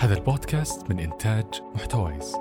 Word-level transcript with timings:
هذا 0.00 0.14
البودكاست 0.14 0.90
من 0.90 0.98
إنتاج 0.98 1.44
محتويس. 1.74 2.36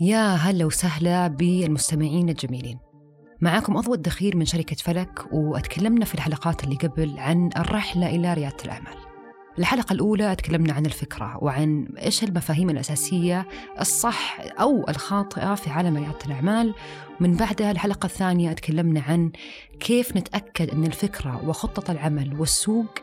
يا 0.00 0.34
هلا 0.34 0.64
وسهلا 0.64 1.26
بالمستمعين 1.26 2.28
الجميلين. 2.28 2.78
معكم 3.40 3.76
أضوى 3.76 3.96
الدخيل 3.96 4.36
من 4.36 4.44
شركة 4.44 4.76
فلك 4.76 5.32
وأتكلمنا 5.32 6.04
في 6.04 6.14
الحلقات 6.14 6.64
اللي 6.64 6.76
قبل 6.76 7.18
عن 7.18 7.50
الرحلة 7.56 8.06
إلى 8.06 8.34
ريادة 8.34 8.64
الأعمال. 8.64 9.13
الحلقة 9.58 9.92
الأولى 9.92 10.36
تكلمنا 10.36 10.72
عن 10.72 10.86
الفكرة 10.86 11.44
وعن 11.44 11.86
إيش 11.98 12.24
المفاهيم 12.24 12.70
الأساسية 12.70 13.48
الصح 13.80 14.40
أو 14.60 14.88
الخاطئة 14.88 15.54
في 15.54 15.70
عالم 15.70 15.96
ريادة 15.96 16.18
الأعمال. 16.26 16.74
من 17.20 17.36
بعدها 17.36 17.70
الحلقة 17.70 18.06
الثانية 18.06 18.52
تكلمنا 18.52 19.00
عن 19.00 19.32
كيف 19.80 20.16
نتأكد 20.16 20.70
أن 20.70 20.84
الفكرة 20.84 21.48
وخطة 21.48 21.92
العمل 21.92 22.40
والسوق 22.40 22.98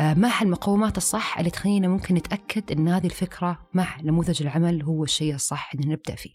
آه، 0.00 0.14
مع 0.14 0.42
المقومات 0.42 0.96
الصح 0.96 1.38
اللي 1.38 1.50
تخلينا 1.50 1.88
ممكن 1.88 2.14
نتأكد 2.14 2.72
أن 2.72 2.88
هذه 2.88 3.06
الفكرة 3.06 3.68
مع 3.74 4.00
نموذج 4.02 4.42
العمل 4.42 4.82
هو 4.82 5.04
الشيء 5.04 5.34
الصح 5.34 5.72
أن 5.74 5.88
نبدأ 5.88 6.14
فيه. 6.14 6.34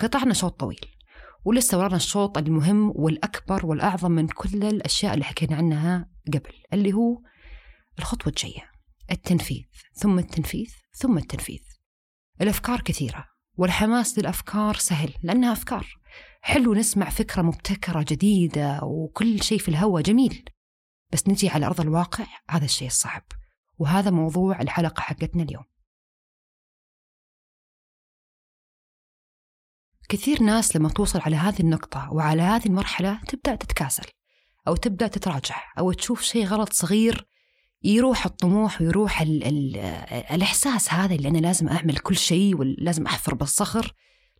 قطعنا 0.00 0.34
شوط 0.34 0.60
طويل 0.60 0.86
ولسه 1.44 1.78
ورانا 1.78 1.96
الشوط 1.96 2.38
المهم 2.38 2.92
والأكبر 2.94 3.66
والأعظم 3.66 4.10
من 4.10 4.26
كل 4.26 4.64
الأشياء 4.64 5.14
اللي 5.14 5.24
حكينا 5.24 5.56
عنها 5.56 6.08
قبل 6.28 6.52
اللي 6.72 6.92
هو 6.92 7.18
الخطوة 7.98 8.28
الجاية. 8.28 8.70
التنفيذ 9.10 9.64
ثم 9.94 10.18
التنفيذ 10.18 10.74
ثم 10.92 11.18
التنفيذ. 11.18 11.62
الأفكار 12.40 12.80
كثيرة 12.80 13.28
والحماس 13.54 14.18
للأفكار 14.18 14.74
سهل 14.74 15.14
لأنها 15.22 15.52
أفكار. 15.52 15.86
حلو 16.40 16.74
نسمع 16.74 17.10
فكرة 17.10 17.42
مبتكرة 17.42 18.04
جديدة 18.08 18.80
وكل 18.82 19.42
شيء 19.42 19.58
في 19.58 19.68
الهواء 19.68 20.02
جميل. 20.02 20.44
بس 21.12 21.28
نجي 21.28 21.48
على 21.48 21.66
أرض 21.66 21.80
الواقع 21.80 22.26
هذا 22.50 22.64
الشيء 22.64 22.88
الصعب. 22.88 23.24
وهذا 23.78 24.10
موضوع 24.10 24.60
الحلقة 24.60 25.00
حقتنا 25.00 25.42
اليوم. 25.42 25.64
كثير 30.08 30.42
ناس 30.42 30.76
لما 30.76 30.88
توصل 30.88 31.20
على 31.20 31.36
هذه 31.36 31.60
النقطة 31.60 32.12
وعلى 32.12 32.42
هذه 32.42 32.66
المرحلة 32.66 33.20
تبدأ 33.28 33.54
تتكاسل 33.54 34.04
أو 34.68 34.76
تبدأ 34.76 35.06
تتراجع 35.06 35.72
أو 35.78 35.92
تشوف 35.92 36.22
شيء 36.22 36.46
غلط 36.46 36.72
صغير 36.72 37.28
يروح 37.84 38.26
الطموح 38.26 38.80
ويروح 38.80 39.20
ال 39.20 39.44
ال 39.44 39.76
الإحساس 40.34 40.92
هذا 40.92 41.14
اللي 41.14 41.28
أنا 41.28 41.38
لازم 41.38 41.68
أعمل 41.68 41.98
كل 41.98 42.16
شيء 42.16 42.56
ولازم 42.56 43.06
أحفر 43.06 43.34
بالصخر 43.34 43.94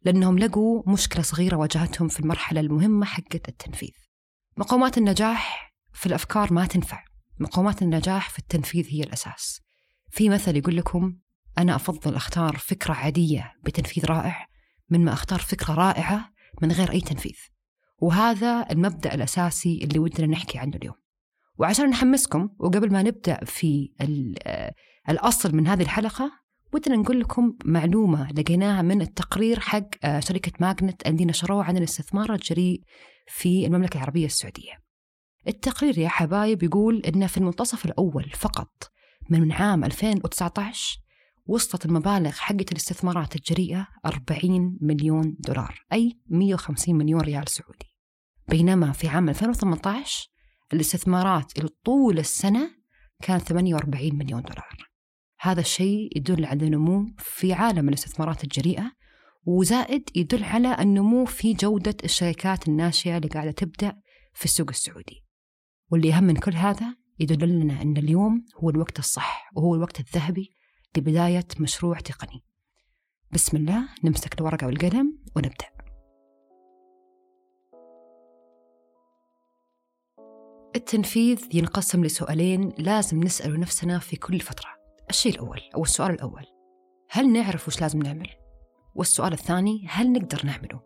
لأنهم 0.04 0.38
لقوا 0.38 0.82
مشكلة 0.86 1.22
صغيرة 1.22 1.56
واجهتهم 1.56 2.08
في 2.08 2.20
المرحلة 2.20 2.60
المهمة 2.60 3.06
حقة 3.06 3.40
التنفيذ. 3.48 3.90
مقومات 4.56 4.98
النجاح 4.98 5.72
في 5.92 6.06
الأفكار 6.06 6.52
ما 6.52 6.66
تنفع. 6.66 7.04
مقومات 7.40 7.82
النجاح 7.82 8.30
في 8.30 8.38
التنفيذ 8.38 8.86
هي 8.88 9.02
الأساس. 9.02 9.60
في 10.10 10.28
مثل 10.28 10.56
يقول 10.56 10.76
لكم 10.76 11.16
أنا 11.58 11.76
أفضل 11.76 12.14
أختار 12.14 12.56
فكرة 12.56 12.94
عادية 12.94 13.52
بتنفيذ 13.64 14.04
رائع 14.04 14.46
من 14.90 15.04
ما 15.04 15.12
أختار 15.12 15.38
فكرة 15.38 15.74
رائعة 15.74 16.30
من 16.62 16.72
غير 16.72 16.90
أي 16.90 17.00
تنفيذ. 17.00 17.36
وهذا 17.98 18.66
المبدأ 18.70 19.14
الأساسي 19.14 19.80
اللي 19.84 19.98
ودنا 19.98 20.26
نحكي 20.26 20.58
عنه 20.58 20.76
اليوم. 20.76 21.01
وعشان 21.58 21.90
نحمسكم 21.90 22.48
وقبل 22.58 22.92
ما 22.92 23.02
نبدأ 23.02 23.44
في 23.44 23.92
الأصل 25.08 25.56
من 25.56 25.66
هذه 25.66 25.82
الحلقة 25.82 26.42
ودنا 26.72 26.96
نقول 26.96 27.20
لكم 27.20 27.56
معلومة 27.64 28.32
لقيناها 28.32 28.82
من 28.82 29.02
التقرير 29.02 29.60
حق 29.60 29.88
آه، 30.04 30.20
شركة 30.20 30.52
ماجنت 30.60 31.06
اللي 31.06 31.24
نشروه 31.24 31.64
عن 31.64 31.76
الاستثمار 31.76 32.34
الجريء 32.34 32.82
في 33.28 33.66
المملكة 33.66 33.96
العربية 33.96 34.26
السعودية. 34.26 34.72
التقرير 35.48 35.98
يا 35.98 36.08
حبايب 36.08 36.62
يقول 36.62 37.00
إن 37.00 37.26
في 37.26 37.38
المنتصف 37.38 37.84
الأول 37.84 38.30
فقط 38.30 38.90
من 39.30 39.52
عام 39.52 39.84
2019 39.84 40.98
وصلت 41.46 41.86
المبالغ 41.86 42.30
حقت 42.30 42.72
الاستثمارات 42.72 43.36
الجريئة 43.36 43.86
40 44.06 44.78
مليون 44.80 45.36
دولار 45.38 45.84
أي 45.92 46.18
150 46.26 46.94
مليون 46.94 47.20
ريال 47.20 47.48
سعودي. 47.48 47.96
بينما 48.48 48.92
في 48.92 49.08
عام 49.08 49.28
2018 49.28 50.31
الاستثمارات 50.72 51.52
طول 51.84 52.18
السنة 52.18 52.70
كانت 53.22 53.42
48 53.42 54.14
مليون 54.14 54.42
دولار. 54.42 54.76
هذا 55.40 55.60
الشيء 55.60 56.16
يدل 56.16 56.44
على 56.44 56.68
نمو 56.68 57.06
في 57.18 57.52
عالم 57.52 57.88
الاستثمارات 57.88 58.44
الجريئة 58.44 58.92
وزائد 59.46 60.10
يدل 60.14 60.44
على 60.44 60.76
النمو 60.80 61.24
في 61.24 61.52
جودة 61.54 61.96
الشركات 62.04 62.68
الناشئة 62.68 63.16
اللي 63.16 63.28
قاعدة 63.28 63.50
تبدأ 63.50 63.96
في 64.34 64.44
السوق 64.44 64.68
السعودي. 64.68 65.24
واللي 65.90 66.12
أهم 66.12 66.24
من 66.24 66.36
كل 66.36 66.54
هذا 66.54 66.96
يدل 67.20 67.48
لنا 67.48 67.82
أن 67.82 67.96
اليوم 67.96 68.44
هو 68.56 68.70
الوقت 68.70 68.98
الصح 68.98 69.50
وهو 69.56 69.74
الوقت 69.74 70.00
الذهبي 70.00 70.50
لبداية 70.96 71.46
مشروع 71.60 71.98
تقني. 71.98 72.44
بسم 73.30 73.56
الله 73.56 73.88
نمسك 74.04 74.40
الورقة 74.40 74.66
والقلم 74.66 75.18
ونبدأ. 75.36 75.71
التنفيذ 80.76 81.38
ينقسم 81.52 82.04
لسؤالين 82.04 82.72
لازم 82.78 83.24
نسأل 83.24 83.60
نفسنا 83.60 83.98
في 83.98 84.16
كل 84.16 84.40
فترة 84.40 84.70
الشيء 85.10 85.32
الأول 85.32 85.60
أو 85.74 85.82
السؤال 85.82 86.10
الأول 86.10 86.44
هل 87.10 87.32
نعرف 87.32 87.68
وش 87.68 87.80
لازم 87.80 87.98
نعمل؟ 87.98 88.28
والسؤال 88.94 89.32
الثاني 89.32 89.86
هل 89.88 90.12
نقدر 90.12 90.46
نعمله؟ 90.46 90.80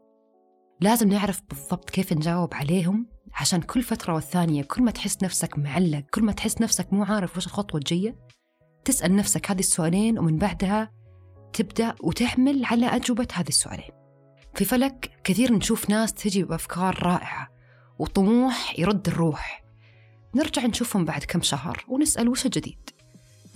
لازم 0.80 1.08
نعرف 1.08 1.42
بالضبط 1.48 1.91
كيف 1.91 2.12
نجاوب 2.12 2.54
عليهم 2.54 3.06
عشان 3.34 3.60
كل 3.60 3.82
فترة 3.82 4.14
والثانية 4.14 4.62
كل 4.62 4.82
ما 4.82 4.91
تحس 4.91 5.22
نفسك 5.22 5.58
معلق 5.58 6.00
كل 6.14 6.25
ما 6.25 6.32
تحس 6.32 6.60
نفسك 6.60 6.92
مو 6.92 7.04
عارف 7.04 7.36
وش 7.36 7.46
الخطوة 7.46 7.78
الجاية 7.78 8.16
تسأل 8.84 9.16
نفسك 9.16 9.50
هذه 9.50 9.58
السؤالين 9.58 10.19
ومن 10.19 10.38
بعدها 10.38 10.92
تبدأ 11.52 11.94
وتعمل 12.02 12.64
على 12.64 12.86
أجوبة 12.86 13.28
هذه 13.32 13.48
السؤالين 13.48 13.91
في 14.54 14.64
فلك 14.64 15.10
كثير 15.25 15.52
نشوف 15.52 15.91
ناس 15.91 16.14
تجي 16.14 16.42
بأفكار 16.42 17.02
رائعة 17.02 17.48
وطموح 17.98 18.78
يرد 18.78 19.08
الروح 19.08 19.66
نرجع 20.36 20.66
نشوفهم 20.66 21.04
بعد 21.04 21.24
كم 21.24 21.42
شهر 21.42 21.84
ونسأل 21.88 22.28
وش 22.28 22.47
الجديد 22.47 22.91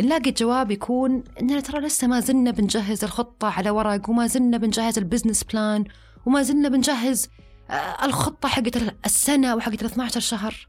نلاقي 0.01 0.31
الجواب 0.31 0.71
يكون 0.71 1.25
إننا 1.41 1.61
ترى 1.61 1.81
لسه 1.81 2.07
ما 2.07 2.21
زلنا 2.21 2.51
بنجهز 2.51 3.05
الخطة 3.05 3.49
على 3.49 3.71
ورق 3.71 4.11
وما 4.11 4.27
زلنا 4.27 4.57
بنجهز 4.57 4.99
ال 4.99 5.04
business 5.04 5.45
plan 5.45 5.85
وما 6.27 6.43
زلنا 6.43 6.69
بنجهز 6.69 7.29
آه، 7.71 8.05
الخطة 8.05 8.49
حقت 8.49 8.77
السنة 9.07 9.55
وحقت 9.55 9.83
ال 9.83 9.87
12 9.87 10.21
شهر. 10.21 10.69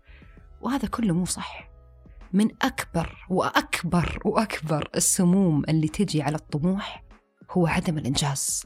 وهذا 0.61 0.87
كله 0.87 1.13
مو 1.13 1.25
صح. 1.25 1.69
من 2.33 2.47
أكبر 2.61 3.25
وأكبر 3.29 4.19
وأكبر 4.25 4.89
السموم 4.95 5.63
اللي 5.69 5.87
تجي 5.87 6.21
على 6.21 6.35
الطموح 6.35 7.03
هو 7.51 7.67
عدم 7.67 7.97
الإنجاز. 7.97 8.63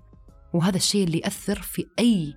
وهذا 0.54 0.78
الشيء 0.78 1.04
اللي 1.04 1.18
يأثر 1.18 1.62
في 1.62 1.88
أي 2.00 2.34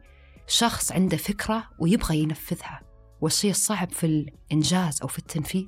شخص 0.47 0.93
عنده 0.93 1.17
فكرة 1.17 1.65
ويبغى 1.79 2.19
ينفذها. 2.19 2.88
والشيء 3.21 3.51
الصعب 3.51 3.91
في 3.91 4.07
الإنجاز 4.07 5.03
أو 5.03 5.09
في 5.09 5.19
التنفيذ 5.19 5.67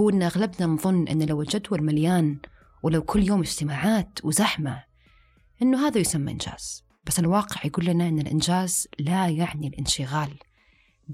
هو 0.00 0.10
أن 0.10 0.22
أغلبنا 0.22 0.66
نظن 0.66 1.08
أن 1.08 1.22
لو 1.22 1.42
الجدول 1.42 1.82
مليان 1.82 2.38
ولو 2.82 3.02
كل 3.02 3.22
يوم 3.26 3.40
اجتماعات 3.40 4.24
وزحمة 4.24 4.84
أنه 5.62 5.86
هذا 5.86 5.98
يسمى 5.98 6.32
إنجاز. 6.32 6.84
بس 7.06 7.18
الواقع 7.18 7.60
يقول 7.64 7.84
لنا 7.84 8.08
أن 8.08 8.18
الإنجاز 8.18 8.88
لا 8.98 9.28
يعني 9.28 9.66
الانشغال. 9.66 10.38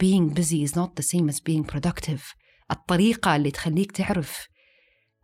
Being 0.02 0.34
busy 0.34 0.68
is 0.68 0.74
not 0.74 0.90
the 1.00 1.04
same 1.04 1.28
as 1.28 1.38
being 1.40 1.64
productive. 1.74 2.36
الطريقة 2.70 3.36
اللي 3.36 3.50
تخليك 3.50 3.92
تعرف 3.92 4.48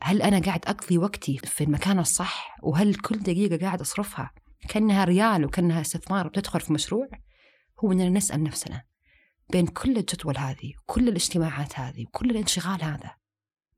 هل 0.02 0.22
أنا 0.22 0.38
قاعد 0.38 0.64
أقضي 0.66 0.98
وقتي 0.98 1.38
في 1.38 1.64
المكان 1.64 1.98
الصح 1.98 2.56
وهل 2.62 2.94
كل 2.94 3.18
دقيقة 3.18 3.56
قاعد 3.56 3.80
أصرفها 3.80 4.30
كأنها 4.68 5.04
ريال 5.04 5.44
وكأنها 5.44 5.80
استثمار 5.80 6.28
بتدخل 6.28 6.60
في 6.60 6.72
مشروع 6.72 7.08
هو 7.84 7.92
أننا 7.92 8.08
نسأل 8.08 8.42
نفسنا. 8.42 8.87
بين 9.50 9.66
كل 9.66 9.96
الجدول 9.96 10.38
هذه 10.38 10.72
وكل 10.78 11.08
الاجتماعات 11.08 11.78
هذه 11.78 12.04
وكل 12.06 12.30
الانشغال 12.30 12.84
هذا 12.84 13.14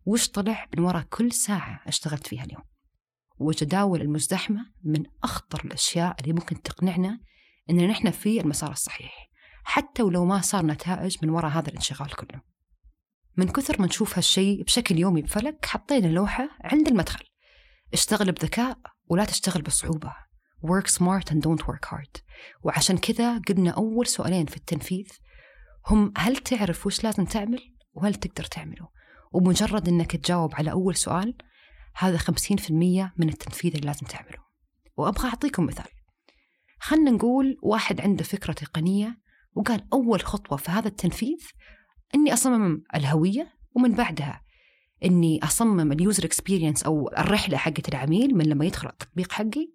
وش 0.06 0.28
طلع 0.28 0.67
من 0.76 0.84
وراء 0.84 1.02
كل 1.02 1.32
ساعة 1.32 1.81
اشتغلت 1.87 2.26
فيها 2.26 2.44
اليوم؟ 2.44 2.62
وجداول 3.38 4.00
المزدحمة 4.00 4.72
من 4.84 5.05
أخطر 5.25 5.64
الأشياء 5.64 6.17
اللي 6.20 6.32
ممكن 6.32 6.62
تقنعنا 6.62 7.20
أننا 7.70 7.87
نحن 7.87 8.11
في 8.11 8.40
المسار 8.40 8.70
الصحيح 8.72 9.31
حتى 9.64 10.02
ولو 10.02 10.25
ما 10.25 10.40
صار 10.40 10.67
نتائج 10.67 11.17
من 11.22 11.31
وراء 11.31 11.50
هذا 11.50 11.69
الانشغال 11.69 12.16
كله. 12.16 12.40
من 13.37 13.49
كثر 13.49 13.81
ما 13.81 13.87
نشوف 13.87 14.19
هالشيء 14.19 14.62
بشكل 14.62 14.99
يومي 14.99 15.23
بفلك 15.23 15.66
حطينا 15.66 16.06
لوحة 16.06 16.49
عند 16.64 16.88
المدخل. 16.88 17.25
اشتغل 17.93 18.32
بذكاء 18.32 18.78
ولا 19.08 19.25
تشتغل 19.25 19.62
بصعوبة. 19.62 20.12
Work 20.66 20.88
smart 20.88 21.32
and 21.32 21.37
don't 21.37 21.66
work 21.66 21.90
hard. 21.90 22.23
وعشان 22.62 22.99
كذا 22.99 23.38
قلنا 23.38 23.70
أول 23.70 24.06
سؤالين 24.06 24.46
في 24.46 24.56
التنفيذ 24.56 25.08
هم 25.87 26.12
هل 26.17 26.37
تعرف 26.37 26.87
وش 26.87 27.05
لازم 27.05 27.25
تعمل 27.25 27.61
وهل 27.93 28.15
تقدر 28.15 28.44
تعمله؟ 28.44 28.88
ومجرد 29.32 29.88
أنك 29.88 30.17
تجاوب 30.17 30.55
على 30.55 30.71
أول 30.71 30.97
سؤال 30.97 31.35
هذا 31.97 32.19
50% 32.19 32.71
من 33.17 33.29
التنفيذ 33.29 33.75
اللي 33.75 33.87
لازم 33.87 34.06
تعمله. 34.06 34.38
وأبغى 34.97 35.29
أعطيكم 35.29 35.67
مثال. 35.67 35.88
خلنا 36.81 37.11
نقول 37.11 37.56
واحد 37.62 38.00
عنده 38.00 38.25
فكرة 38.25 38.53
تقنية 38.53 39.19
وقال 39.55 39.87
أول 39.93 40.21
خطوة 40.21 40.59
في 40.59 40.71
هذا 40.71 40.88
التنفيذ 40.88 41.38
أني 42.15 42.33
أصمم 42.33 42.83
الهوية 42.94 43.53
ومن 43.76 43.93
بعدها 43.93 44.43
إني 45.05 45.41
أصمم 45.43 45.93
ال 45.93 45.99
user 45.99 46.25
experience 46.25 46.82
أو 46.83 47.09
الرحلة 47.09 47.56
حقت 47.56 47.88
العميل 47.88 48.35
من 48.35 48.44
لما 48.44 48.65
يدخل 48.65 48.88
التطبيق 48.88 49.33
حقي 49.33 49.73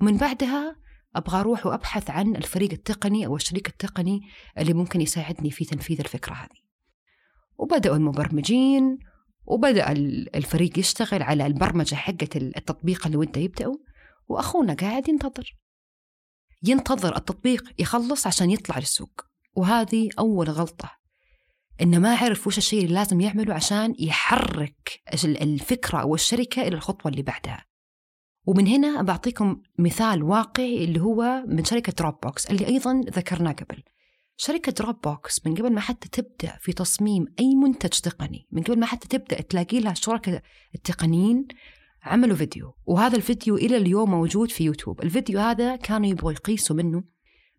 ومن 0.00 0.16
بعدها 0.16 0.76
أبغى 1.16 1.40
أروح 1.40 1.66
وأبحث 1.66 2.10
عن 2.10 2.36
الفريق 2.36 2.72
التقني 2.72 3.26
أو 3.26 3.36
الشريك 3.36 3.68
التقني 3.68 4.20
اللي 4.58 4.72
ممكن 4.74 5.00
يساعدني 5.00 5.50
في 5.50 5.64
تنفيذ 5.64 6.00
الفكرة 6.00 6.34
هذه. 6.34 6.60
وبدأوا 7.58 7.96
المبرمجين 7.96 8.98
وبدأ 9.46 9.92
الفريق 10.34 10.78
يشتغل 10.78 11.22
على 11.22 11.46
البرمجة 11.46 11.94
حقت 11.94 12.36
التطبيق 12.36 13.06
اللي 13.06 13.16
وده 13.16 13.40
يبدأه 13.40 13.78
وأخونا 14.28 14.74
قاعد 14.74 15.08
ينتظر. 15.08 15.56
ينتظر 16.62 17.16
التطبيق 17.16 17.64
يخلص 17.78 18.26
عشان 18.26 18.50
يطلع 18.50 18.78
للسوق 18.78 19.20
وهذه 19.54 20.08
أول 20.18 20.50
غلطة 20.50 20.90
إنه 21.80 21.98
ما 21.98 22.16
عرف 22.16 22.46
وش 22.46 22.58
الشيء 22.58 22.82
اللي 22.84 22.94
لازم 22.94 23.20
يعمله 23.20 23.54
عشان 23.54 23.94
يحرك 23.98 25.00
الفكرة 25.24 25.98
أو 25.98 26.14
الشركة 26.14 26.62
إلى 26.62 26.76
الخطوة 26.76 27.12
اللي 27.12 27.22
بعدها. 27.22 27.64
ومن 28.46 28.66
هنا 28.66 29.02
بعطيكم 29.02 29.62
مثال 29.78 30.22
واقعي 30.22 30.84
اللي 30.84 31.00
هو 31.00 31.44
من 31.46 31.64
شركة 31.64 31.92
دروب 31.92 32.14
بوكس 32.22 32.46
اللي 32.46 32.66
أيضا 32.66 33.00
ذكرناه 33.00 33.52
قبل. 33.52 33.82
شركة 34.36 34.72
دروب 34.72 35.00
بوكس 35.00 35.46
من 35.46 35.54
قبل 35.54 35.72
ما 35.72 35.80
حتى 35.80 36.08
تبدأ 36.08 36.56
في 36.60 36.72
تصميم 36.72 37.26
أي 37.40 37.54
منتج 37.54 37.88
تقني 37.88 38.46
من 38.52 38.62
قبل 38.62 38.78
ما 38.78 38.86
حتى 38.86 39.08
تبدأ 39.08 39.40
تلاقي 39.40 39.80
لها 39.80 39.92
الشركاء 39.92 40.42
التقنيين 40.74 41.48
عملوا 42.02 42.36
فيديو 42.36 42.74
وهذا 42.86 43.16
الفيديو 43.16 43.56
إلى 43.56 43.76
اليوم 43.76 44.10
موجود 44.10 44.50
في 44.50 44.64
يوتيوب 44.64 45.02
الفيديو 45.02 45.40
هذا 45.40 45.76
كانوا 45.76 46.06
يبغوا 46.06 46.32
يقيسوا 46.32 46.76
منه 46.76 47.04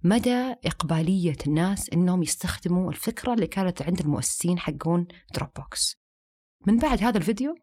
مدى 0.03 0.55
إقبالية 0.65 1.37
الناس 1.47 1.89
إنهم 1.89 2.23
يستخدموا 2.23 2.91
الفكرة 2.91 3.33
اللي 3.33 3.47
كانت 3.47 3.81
عند 3.81 3.99
المؤسسين 3.99 4.59
حقون 4.59 5.07
دروب 5.33 5.49
بوكس 5.55 6.01
من 6.67 6.77
بعد 6.77 7.03
هذا 7.03 7.17
الفيديو 7.17 7.55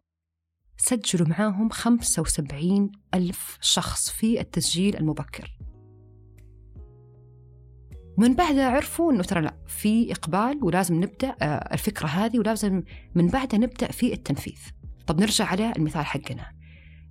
سجلوا 0.77 1.27
معاهم 1.27 1.69
75 1.69 2.91
ألف 3.13 3.57
شخص 3.61 4.09
في 4.09 4.41
التسجيل 4.41 4.97
المبكر 4.97 5.57
من 8.17 8.33
بعدها 8.33 8.69
عرفوا 8.69 9.11
إنه 9.11 9.23
ترى 9.23 9.41
لا 9.41 9.53
في 9.67 10.11
إقبال 10.11 10.63
ولازم 10.63 10.95
نبدأ 10.95 11.35
آه، 11.41 11.73
الفكرة 11.73 12.07
هذه 12.07 12.39
ولازم 12.39 12.83
من 13.15 13.27
بعدها 13.27 13.59
نبدأ 13.59 13.91
في 13.91 14.13
التنفيذ. 14.13 14.59
طب 15.07 15.19
نرجع 15.19 15.45
على 15.45 15.73
المثال 15.77 16.05
حقنا. 16.05 16.51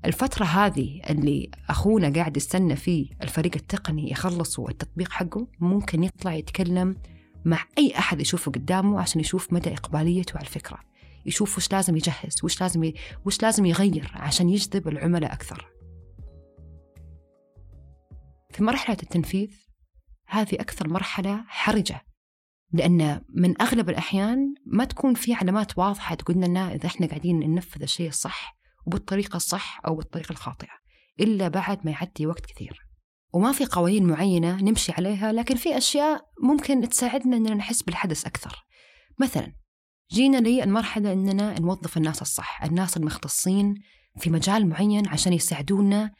الفترة 0.04 0.44
هذه 0.44 1.00
اللي 1.10 1.50
أخونا 1.68 2.12
قاعد 2.12 2.36
يستنى 2.36 2.76
فيه 2.76 3.06
الفريق 3.22 3.52
التقني 3.56 4.10
يخلصوا 4.10 4.70
التطبيق 4.70 5.10
حقه 5.12 5.46
ممكن 5.60 6.04
يطلع 6.04 6.34
يتكلم 6.34 6.96
مع 7.44 7.58
أي 7.78 7.98
أحد 7.98 8.20
يشوفه 8.20 8.52
قدامه 8.52 9.00
عشان 9.00 9.20
يشوف 9.20 9.52
مدى 9.52 9.74
إقباليته 9.74 10.36
على 10.36 10.46
الفكرة 10.46 10.78
يشوف 11.26 11.56
وش 11.56 11.72
لازم 11.72 11.96
يجهز 11.96 12.44
وش 12.44 12.60
لازم 12.60 12.84
ي... 12.84 12.94
وش 13.26 13.42
لازم 13.42 13.66
يغير 13.66 14.12
عشان 14.14 14.48
يجذب 14.48 14.88
العملاء 14.88 15.32
أكثر. 15.32 15.70
في 18.50 18.62
مرحلة 18.62 18.96
التنفيذ 19.02 19.50
هذه 20.26 20.54
أكثر 20.54 20.88
مرحلة 20.88 21.44
حرجة 21.46 22.06
لأن 22.72 23.20
من 23.28 23.62
أغلب 23.62 23.90
الأحيان 23.90 24.54
ما 24.66 24.84
تكون 24.84 25.14
في 25.14 25.34
علامات 25.34 25.78
واضحة 25.78 26.14
تقول 26.14 26.36
لنا 26.36 26.74
إذا 26.74 26.86
إحنا 26.86 27.06
قاعدين 27.06 27.38
ننفذ 27.38 27.82
الشيء 27.82 28.08
الصح 28.08 28.56
وبالطريقة 28.86 29.36
الصح 29.36 29.80
أو 29.86 29.94
بالطريقة 29.94 30.32
الخاطئة 30.32 30.72
إلا 31.20 31.48
بعد 31.48 31.86
ما 31.86 31.90
يعدي 31.90 32.26
وقت 32.26 32.46
كثير. 32.46 32.86
وما 33.32 33.52
في 33.52 33.64
قوانين 33.64 34.06
معينة 34.06 34.62
نمشي 34.62 34.92
عليها 34.92 35.32
لكن 35.32 35.54
في 35.54 35.76
أشياء 35.76 36.24
ممكن 36.42 36.88
تساعدنا 36.88 37.36
أننا 37.36 37.54
نحس 37.54 37.82
بالحدث 37.82 38.26
أكثر. 38.26 38.64
مثلا 39.18 39.52
جينا 40.12 40.38
للمرحلة 40.38 41.12
أننا 41.12 41.60
نوظف 41.60 41.96
الناس 41.96 42.22
الصح 42.22 42.64
الناس 42.64 42.96
المختصين 42.96 43.74
في 44.18 44.30
مجال 44.30 44.66
معين 44.68 45.08
عشان 45.08 45.32
يساعدونا 45.32 46.10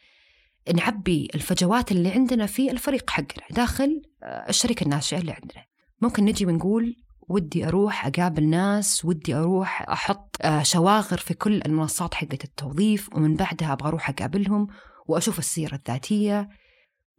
نعبي 0.74 1.28
الفجوات 1.34 1.92
اللي 1.92 2.10
عندنا 2.10 2.46
في 2.46 2.70
الفريق 2.70 3.10
حقنا 3.10 3.46
داخل 3.50 4.02
آه، 4.22 4.48
الشركة 4.48 4.84
الناشئة 4.84 5.18
اللي 5.18 5.32
عندنا. 5.32 5.64
ممكن 6.00 6.24
نجي 6.24 6.46
ونقول 6.46 6.96
ودي 7.28 7.68
أروح 7.68 8.06
أقابل 8.06 8.48
ناس 8.48 9.04
ودي 9.04 9.34
أروح 9.34 9.82
أحط 9.90 10.36
آه، 10.42 10.62
شواغر 10.62 11.18
في 11.18 11.34
كل 11.34 11.62
المنصات 11.66 12.14
حقة 12.14 12.38
التوظيف 12.44 13.08
ومن 13.14 13.36
بعدها 13.36 13.72
أبغى 13.72 13.88
أروح 13.88 14.08
أقابلهم 14.10 14.66
وأشوف 15.06 15.38
السيرة 15.38 15.74
الذاتية. 15.74 16.48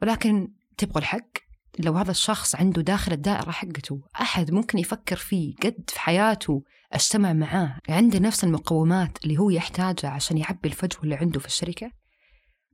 ولكن 0.01 0.53
تبغوا 0.77 0.99
الحق؟ 0.99 1.44
لو 1.79 1.93
هذا 1.93 2.11
الشخص 2.11 2.55
عنده 2.55 2.81
داخل 2.81 3.11
الدائرة 3.11 3.51
حقته 3.51 4.01
أحد 4.21 4.51
ممكن 4.51 4.77
يفكر 4.77 5.15
فيه 5.15 5.55
قد 5.63 5.83
في 5.87 5.99
حياته 5.99 6.63
أجتمع 6.93 7.33
معاه 7.33 7.79
عنده 7.89 8.19
نفس 8.19 8.43
المقومات 8.43 9.17
اللي 9.23 9.37
هو 9.37 9.49
يحتاجها 9.49 10.09
عشان 10.09 10.37
يعبي 10.37 10.69
الفجوة 10.69 11.03
اللي 11.03 11.15
عنده 11.15 11.39
في 11.39 11.45
الشركة 11.45 11.91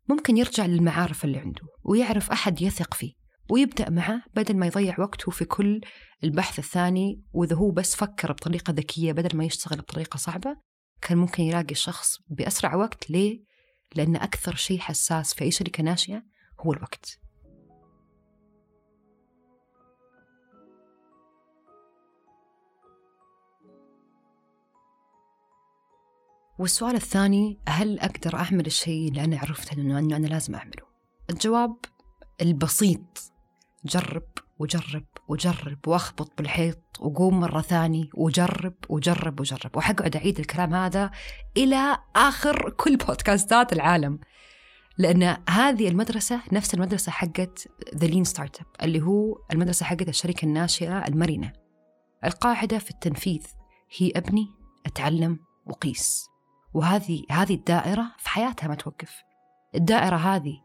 ممكن 0.10 0.38
يرجع 0.38 0.66
للمعارف 0.66 1.26
اللي 1.26 1.40
عنده 1.40 1.62
ويعرف 1.84 2.32
أحد 2.32 2.62
يثق 2.62 2.94
فيه 2.94 3.14
ويبدأ 3.50 3.90
معه 3.90 4.24
بدل 4.36 4.58
ما 4.58 4.66
يضيع 4.66 5.00
وقته 5.00 5.32
في 5.32 5.46
كل 5.46 5.82
البحث 6.24 6.60
الثاني 6.60 7.24
وإذا 7.34 7.56
هو 7.56 7.72
بس 7.72 7.96
فكر 7.96 8.32
بطريقة 8.32 8.72
ذكية 8.74 9.12
بدل 9.12 9.38
ما 9.38 9.44
يشتغل 9.44 9.80
بطريقة 9.80 10.18
صعبة 10.18 10.58
كان 11.02 11.18
ممكن 11.18 11.44
يلاقي 11.44 11.72
الشخص 11.72 12.18
بأسرع 12.30 12.76
وقت 12.76 13.10
ليه؟ 13.10 13.44
لأن 13.96 14.16
أكثر 14.16 14.56
شيء 14.56 14.80
حساس 14.80 15.34
في 15.34 15.44
أي 15.44 15.52
شركة 15.52 15.84
ناشئة 15.84 16.24
هو 16.60 16.74
الوقت 16.74 17.20
والسؤال 26.62 26.96
الثاني 26.96 27.60
هل 27.68 28.00
أقدر 28.00 28.36
أعمل 28.36 28.66
الشيء 28.66 29.08
اللي 29.10 29.24
أنا 29.24 29.40
عرفت 29.40 29.74
أنه 29.74 30.00
أنا 30.00 30.28
لازم 30.28 30.56
أعمله؟ 30.56 30.86
الجواب 31.30 31.76
البسيط. 32.42 33.32
جرب 33.86 34.28
وجرب 34.60 35.06
وجرب 35.28 35.88
وأخبط 35.88 36.32
بالحيط 36.38 36.78
وقوم 37.00 37.40
مرة 37.40 37.62
ثاني 37.62 38.10
وجرب 38.14 38.74
وجرب 38.90 39.40
وجرب. 39.40 39.78
وحقعد 39.78 40.16
أعيد 40.16 40.40
الكلام 40.40 40.74
هذا 40.74 41.12
إلى 41.58 41.98
آخر 42.16 42.70
كل 42.70 42.98
بودكاستات 42.98 43.74
العالم. 43.74 44.20
لأن 44.98 45.38
هذه 45.50 45.88
المدرسة 45.88 46.42
نفس 46.52 46.74
المدرسة 46.74 47.12
حقت 47.12 47.68
the 47.96 48.08
lean 48.08 48.24
startup 48.24 48.68
اللي 48.84 49.02
هو 49.02 49.38
المدرسة 49.52 49.86
حقت 49.86 50.10
الشركة 50.10 50.46
الناشئة 50.46 51.08
المرنة. 51.08 51.54
القاعدة 52.26 52.78
في 52.78 52.92
التنفيذ 52.92 53.44
هي 53.98 54.12
أبني 54.16 54.48
أتعلم 54.86 55.40
وأقيس. 55.66 56.31
وهذه 56.74 57.24
هذه 57.32 57.54
الدائرة 57.54 58.12
في 58.18 58.30
حياتها 58.30 58.68
ما 58.68 58.76
توقف. 58.76 59.24
الدائرة 59.76 60.16
هذه 60.16 60.62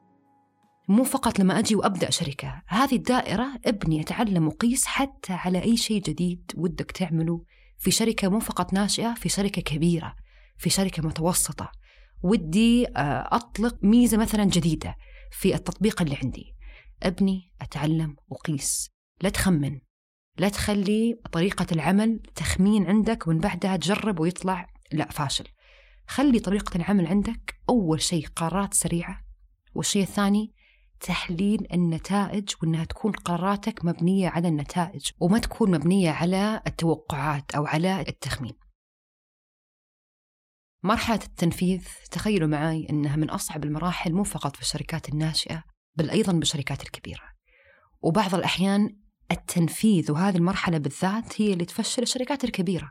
مو 0.88 1.04
فقط 1.04 1.38
لما 1.38 1.58
أجي 1.58 1.75
وأبدأ 1.75 2.10
شركة 2.10 2.62
هذه 2.66 2.96
الدائرة 2.96 3.46
ابني 3.66 4.00
أتعلم 4.00 4.46
وأقيس 4.46 4.87
حتى 4.86 5.32
على 5.32 5.62
أي 5.62 5.76
شيء 5.76 6.02
جديد 6.02 6.52
ودك 6.56 6.90
تعمله 6.90 7.44
في 7.78 7.90
شركة 7.90 8.28
مو 8.28 8.40
فقط 8.40 8.72
ناشئة 8.72 9.14
في 9.14 9.28
شركة 9.28 9.62
كبيرة 9.62 10.16
في 10.56 10.70
شركة 10.70 11.02
متوسطة. 11.02 11.72
ودي 12.22 12.86
آه، 12.96 13.28
أطلق 13.32 13.76
ميزة 13.82 14.16
مثلا 14.16 14.44
جديدة 14.44 14.96
في 15.32 15.54
التطبيق 15.54 16.02
اللي 16.02 16.16
عندي. 16.22 16.54
ابني 17.02 17.52
أتعلم 17.60 18.16
وقيس. 18.28 18.90
لا 19.22 19.28
تخمن. 19.28 19.80
لا 20.38 20.48
تخلي 20.48 21.20
طريقة 21.32 21.66
العمل 21.72 22.20
تخمين 22.34 22.86
عندك 22.86 23.26
ومن 23.26 23.38
بعدها 23.38 23.76
تجرب 23.76 24.20
ويطلع 24.20 24.66
لا 24.92 25.10
فاشل. 25.10 25.44
خلي 26.08 26.38
طريقة 26.38 26.76
العمل 26.76 27.06
عندك 27.06 27.60
أول 27.68 28.02
شيء 28.02 28.26
قرارات 28.26 28.75
سريعة 28.75 29.20
والشيء 29.75 30.02
الثاني 30.02 30.54
تحليل 31.00 31.66
النتائج 31.72 32.48
وإنها 32.62 32.84
تكون 32.84 33.12
قراراتك 33.12 33.84
مبنية 33.84 34.28
على 34.28 34.48
النتائج 34.48 35.10
وما 35.20 35.38
تكون 35.38 35.70
مبنية 35.70 36.10
على 36.10 36.62
التوقعات 36.66 37.54
أو 37.54 37.66
على 37.66 38.00
التخمين. 38.00 38.54
مرحلة 40.82 41.20
التنفيذ 41.25 41.84
تخيلوا 42.10 42.48
معي 42.48 42.86
إنها 42.90 43.16
من 43.16 43.30
أصعب 43.30 43.64
المراحل 43.64 44.12
مو 44.12 44.25
فقط 44.25 44.56
في 44.56 44.62
الشركات 44.62 45.08
الناشئة 45.08 45.64
بل 45.96 46.10
أيضا 46.10 46.32
بالشركات 46.32 46.82
الكبيرة. 46.82 47.22
وبعض 48.02 48.34
الأحيان 48.34 48.96
التنفيذ 49.30 50.12
وهذه 50.12 50.36
المرحلة 50.36 50.78
بالذات 50.78 51.40
هي 51.40 51.52
اللي 51.52 51.64
تفشل 51.64 52.02
الشركات 52.02 52.44
الكبيرة. 52.44 52.90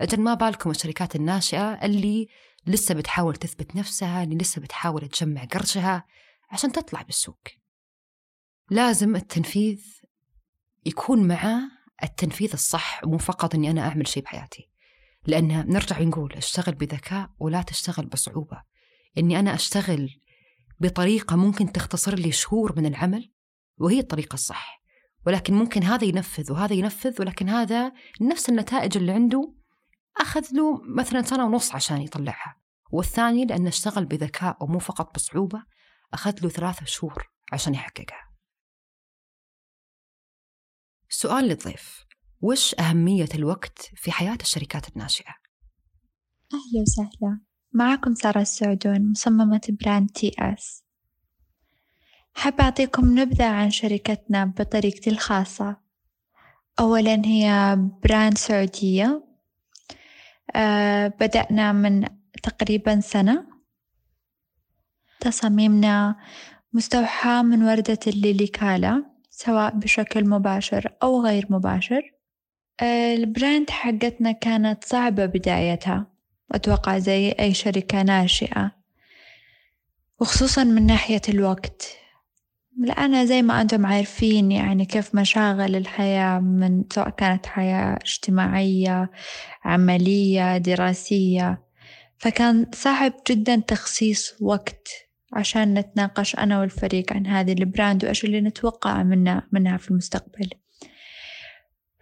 أجل 0.00 0.20
ما 0.20 0.34
بالكم 0.34 0.70
الشركات 0.70 1.16
الناشئة 1.16 1.72
اللي 1.72 2.28
لسه 2.66 2.94
بتحاول 2.94 3.36
تثبت 3.36 3.76
نفسها 3.76 4.22
اللي 4.22 4.36
لسه 4.36 4.60
بتحاول 4.60 5.08
تجمع 5.08 5.44
قرشها 5.44 6.04
عشان 6.50 6.72
تطلع 6.72 7.02
بالسوق. 7.02 7.40
لازم 8.70 9.16
التنفيذ 9.16 9.82
يكون 10.86 11.28
معاه 11.28 11.60
التنفيذ 12.02 12.50
الصح 12.52 13.04
مو 13.04 13.18
فقط 13.18 13.54
إني 13.54 13.70
أنا 13.70 13.88
أعمل 13.88 14.08
شيء 14.08 14.22
بحياتي. 14.22 14.70
لأن 15.26 15.66
نرجع 15.68 16.00
نقول 16.00 16.32
اشتغل 16.32 16.74
بذكاء 16.74 17.30
ولا 17.38 17.62
تشتغل 17.62 18.06
بصعوبة. 18.06 18.62
إني 19.18 19.38
أنا 19.38 19.54
أشتغل 19.54 20.20
بطريقة 20.80 21.36
ممكن 21.36 21.72
تختصر 21.72 22.14
لي 22.14 22.32
شهور 22.32 22.76
من 22.76 22.86
العمل 22.86 23.32
وهي 23.78 24.00
الطريقة 24.00 24.34
الصح. 24.34 24.84
ولكن 25.26 25.54
ممكن 25.54 25.82
هذا 25.82 26.04
ينفذ 26.04 26.52
وهذا 26.52 26.74
ينفذ 26.74 27.20
ولكن 27.20 27.48
هذا 27.48 27.92
نفس 28.20 28.48
النتائج 28.48 28.96
اللي 28.96 29.12
عنده 29.12 29.54
أخذ 30.16 30.44
له 30.52 30.80
مثلا 30.82 31.22
سنة 31.22 31.44
ونص 31.44 31.74
عشان 31.74 32.00
يطلعها 32.00 32.56
والثاني 32.90 33.44
لأنه 33.44 33.68
اشتغل 33.68 34.04
بذكاء 34.04 34.64
ومو 34.64 34.78
فقط 34.78 35.14
بصعوبة 35.14 35.62
أخذ 36.12 36.34
له 36.42 36.48
ثلاثة 36.48 36.86
شهور 36.86 37.30
عشان 37.52 37.74
يحققها. 37.74 38.30
سؤال 41.08 41.44
للضيف 41.44 42.04
وش 42.40 42.74
أهمية 42.80 43.28
الوقت 43.34 43.90
في 43.94 44.12
حياة 44.12 44.38
الشركات 44.40 44.88
الناشئة؟ 44.88 45.34
أهلا 46.52 46.82
وسهلا. 46.82 47.40
معكم 47.72 48.14
سارة 48.14 48.40
السعدون 48.40 49.10
مصممة 49.10 49.76
brand 49.80 50.10
تي 50.10 50.32
أس. 50.38 50.84
حابة 52.34 52.64
أعطيكم 52.64 53.18
نبذة 53.18 53.46
عن 53.46 53.70
شركتنا 53.70 54.44
بطريقتي 54.44 55.10
الخاصة. 55.10 55.76
أولا 56.80 57.22
هي 57.24 57.76
brand 58.04 58.38
سعودية. 58.38 59.33
بدأنا 61.20 61.72
من 61.72 62.04
تقريبا 62.42 63.00
سنة. 63.00 63.46
تصاميمنا 65.20 66.16
مستوحاة 66.72 67.42
من 67.42 67.62
وردة 67.62 67.98
الليليكالا 68.06 69.04
سواء 69.30 69.74
بشكل 69.74 70.28
مباشر 70.28 70.92
أو 71.02 71.22
غير 71.22 71.46
مباشر. 71.50 72.14
البراند 72.82 73.70
حقتنا 73.70 74.32
كانت 74.32 74.84
صعبة 74.84 75.26
بدايتها 75.26 76.06
أتوقع 76.52 76.98
زي 76.98 77.30
أي 77.30 77.54
شركة 77.54 78.02
ناشئة 78.02 78.72
وخصوصا 80.20 80.64
من 80.64 80.86
ناحية 80.86 81.22
الوقت. 81.28 82.03
لأن 82.78 83.26
زي 83.26 83.42
ما 83.42 83.60
أنتم 83.60 83.86
عارفين 83.86 84.52
يعني 84.52 84.84
كيف 84.84 85.14
مشاغل 85.14 85.76
الحياة 85.76 86.38
من 86.38 86.84
سواء 86.92 87.10
كانت 87.10 87.46
حياة 87.46 87.98
اجتماعية 88.02 89.10
عملية 89.64 90.58
دراسية. 90.58 91.62
فكان 92.18 92.66
صعب 92.74 93.12
جدا 93.30 93.56
تخصيص 93.56 94.34
وقت 94.40 94.88
عشان 95.32 95.74
نتناقش 95.74 96.36
أنا 96.36 96.60
والفريق 96.60 97.12
عن 97.12 97.26
هذه 97.26 97.52
البراند 97.52 98.04
وإيش 98.04 98.24
اللي 98.24 98.40
نتوقع 98.40 99.02
منها 99.02 99.48
منها 99.52 99.76
في 99.76 99.90
المستقبل. 99.90 100.50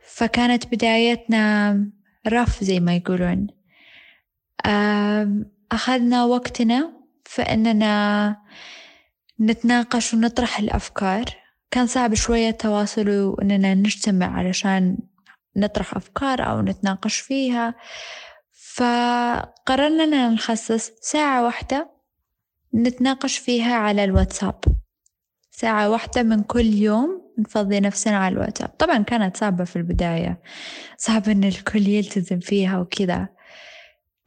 فكانت 0.07 0.67
بدايتنا 0.75 1.77
رف 2.29 2.65
زي 2.65 2.81
ما 2.81 2.97
يقولون. 2.97 3.47
أخذنا 5.73 6.25
وقتنا 6.25 6.93
في 7.25 7.43
أننا 7.43 8.37
نتناقش 9.41 10.15
ونطرح 10.15 10.59
الأفكار. 10.59 11.25
كان 11.71 11.87
صعب 11.87 12.15
شوية 12.15 12.49
التواصل 12.49 13.09
وأننا 13.09 13.75
نجتمع 13.75 14.39
علشان 14.39 14.99
نطرح 15.57 15.97
أفكار 15.97 16.51
أو 16.51 16.61
نتناقش 16.61 17.19
فيها. 17.19 17.75
فقررنا 18.53 20.05
أننا 20.05 20.29
نخصص 20.29 20.91
ساعة 21.01 21.45
واحدة 21.45 21.91
نتناقش 22.75 23.39
فيها 23.39 23.75
على 23.75 24.05
الواتساب. 24.05 24.65
ساعة 25.51 25.91
واحدة 25.91 26.23
من 26.23 26.43
كل 26.43 26.67
يوم 26.67 27.33
نفضي 27.39 27.81
نفسنا 27.81 28.17
على 28.17 28.33
الواتساب. 28.33 28.69
طبعا 28.69 28.99
كانت 28.99 29.37
صعبة 29.37 29.65
في 29.65 29.77
البداية. 29.77 30.43
صعب 30.97 31.29
إن 31.29 31.45
الكل 31.45 31.89
يلتزم 31.89 32.41
فيها 32.41 32.79
وكذا. 32.79 33.29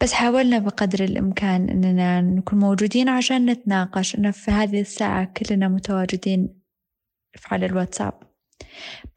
بس 0.01 0.13
حاولنا 0.13 0.59
بقدر 0.59 1.03
الإمكان 1.03 1.69
إننا 1.69 2.21
نكون 2.21 2.59
موجودين 2.59 3.09
عشان 3.09 3.45
نتناقش. 3.45 4.15
إن 4.15 4.31
في 4.31 4.51
هذه 4.51 4.81
الساعة 4.81 5.25
كلنا 5.25 5.67
متواجدين 5.67 6.61
على 7.51 7.65
الواتساب. 7.65 8.13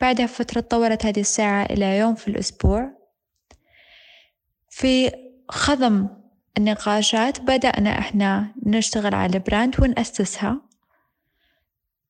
بعدها 0.00 0.26
فترة 0.26 0.61
تطورت 0.61 1.06
هذه 1.06 1.20
الساعة 1.20 1.64
إلى 1.64 1.99
يوم 1.99 2.14
في 2.14 2.28
الأسبوع. 2.28 2.90
في 4.70 5.12
خضم 5.49 6.08
النقاشات 6.58 7.40
بدأنا 7.40 7.99
إحنا 7.99 8.54
نشتغل 8.66 9.14
على 9.14 9.38
brand 9.38 9.80
ونأسسها. 9.80 10.68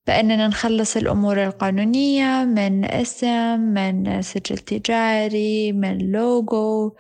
بأننا 0.07 0.47
نخلص 0.47 0.97
الأمور 0.97 1.45
القانونية 1.45 2.45
من 2.45 2.85
اسم 2.85 3.61
من 3.61 4.23
سجل 4.23 4.59
تجاري 4.59 5.73
من 5.73 5.99
لوجو 5.99 6.97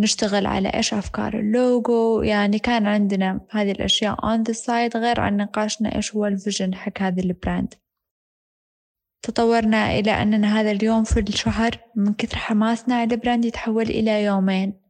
نشتغل 0.00 0.46
على 0.46 0.68
إيش 0.68 0.94
أفكار 0.94 1.38
اللوجو. 1.38 2.22
يعني 2.22 2.58
كان 2.58 2.86
عندنا 2.86 3.40
هذه 3.50 3.70
الأشياء 3.70 4.16
on 4.16 4.44
the 4.44 4.54
side 4.54 4.96
غير 4.96 5.20
عن 5.20 5.36
نقاشنا 5.36 5.96
إيش 5.96 6.14
هو 6.14 6.26
ال 6.26 6.33
vision 6.33 6.74
حق 6.74 7.02
هذا 7.02 7.22
ال 7.22 7.31
brand 7.31 7.74
تطورنا 9.22 9.98
إلى 9.98 10.10
أننا 10.10 10.60
هذا 10.60 10.70
اليوم 10.70 11.04
في 11.04 11.20
الشهر 11.20 11.70
من 11.96 12.14
كثر 12.14 12.36
حماسنا 12.36 12.94
على 12.94 13.14
ال 13.14 13.19
brand 13.19 13.44
يتحول 13.44 13.82
إلى 13.82 14.24
يومين. 14.24 14.80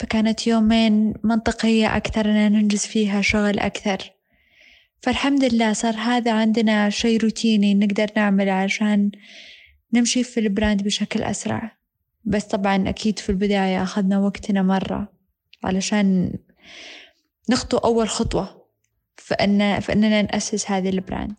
فكانت 0.00 0.46
يومين 0.46 1.14
منطقية 1.24 1.96
أكثر 1.96 2.30
أن 2.30 2.52
ننجز 2.52 2.86
فيها 2.86 3.20
شغل 3.20 3.58
أكثر. 3.58 4.10
فالحمد 5.02 5.44
لله 5.44 5.72
صار 5.72 5.94
هذا 5.94 6.32
عندنا 6.32 6.90
شيء 6.90 7.20
روتيني 7.20 7.74
نقدر 7.74 8.06
نعمله 8.16 8.52
عشان 8.52 9.10
نمشي 9.92 10.24
في 10.24 10.40
ال 10.40 10.47
brand 10.47 10.82
بشكل 10.82 11.22
أسرع. 11.22 11.83
بس 12.24 12.44
طبعا 12.44 12.88
أكيد 12.88 13.18
في 13.18 13.30
البداية 13.30 13.82
أخذنا 13.82 14.18
وقتنا 14.18 14.62
مرة 14.62 15.08
علشان 15.64 16.32
نخطو 17.50 17.76
أول 17.76 18.08
خطوة 18.08 18.64
فإن 19.16 19.80
فإننا 19.80 20.22
نأسس 20.22 20.70
هذه 20.70 20.88
البراند. 20.88 21.34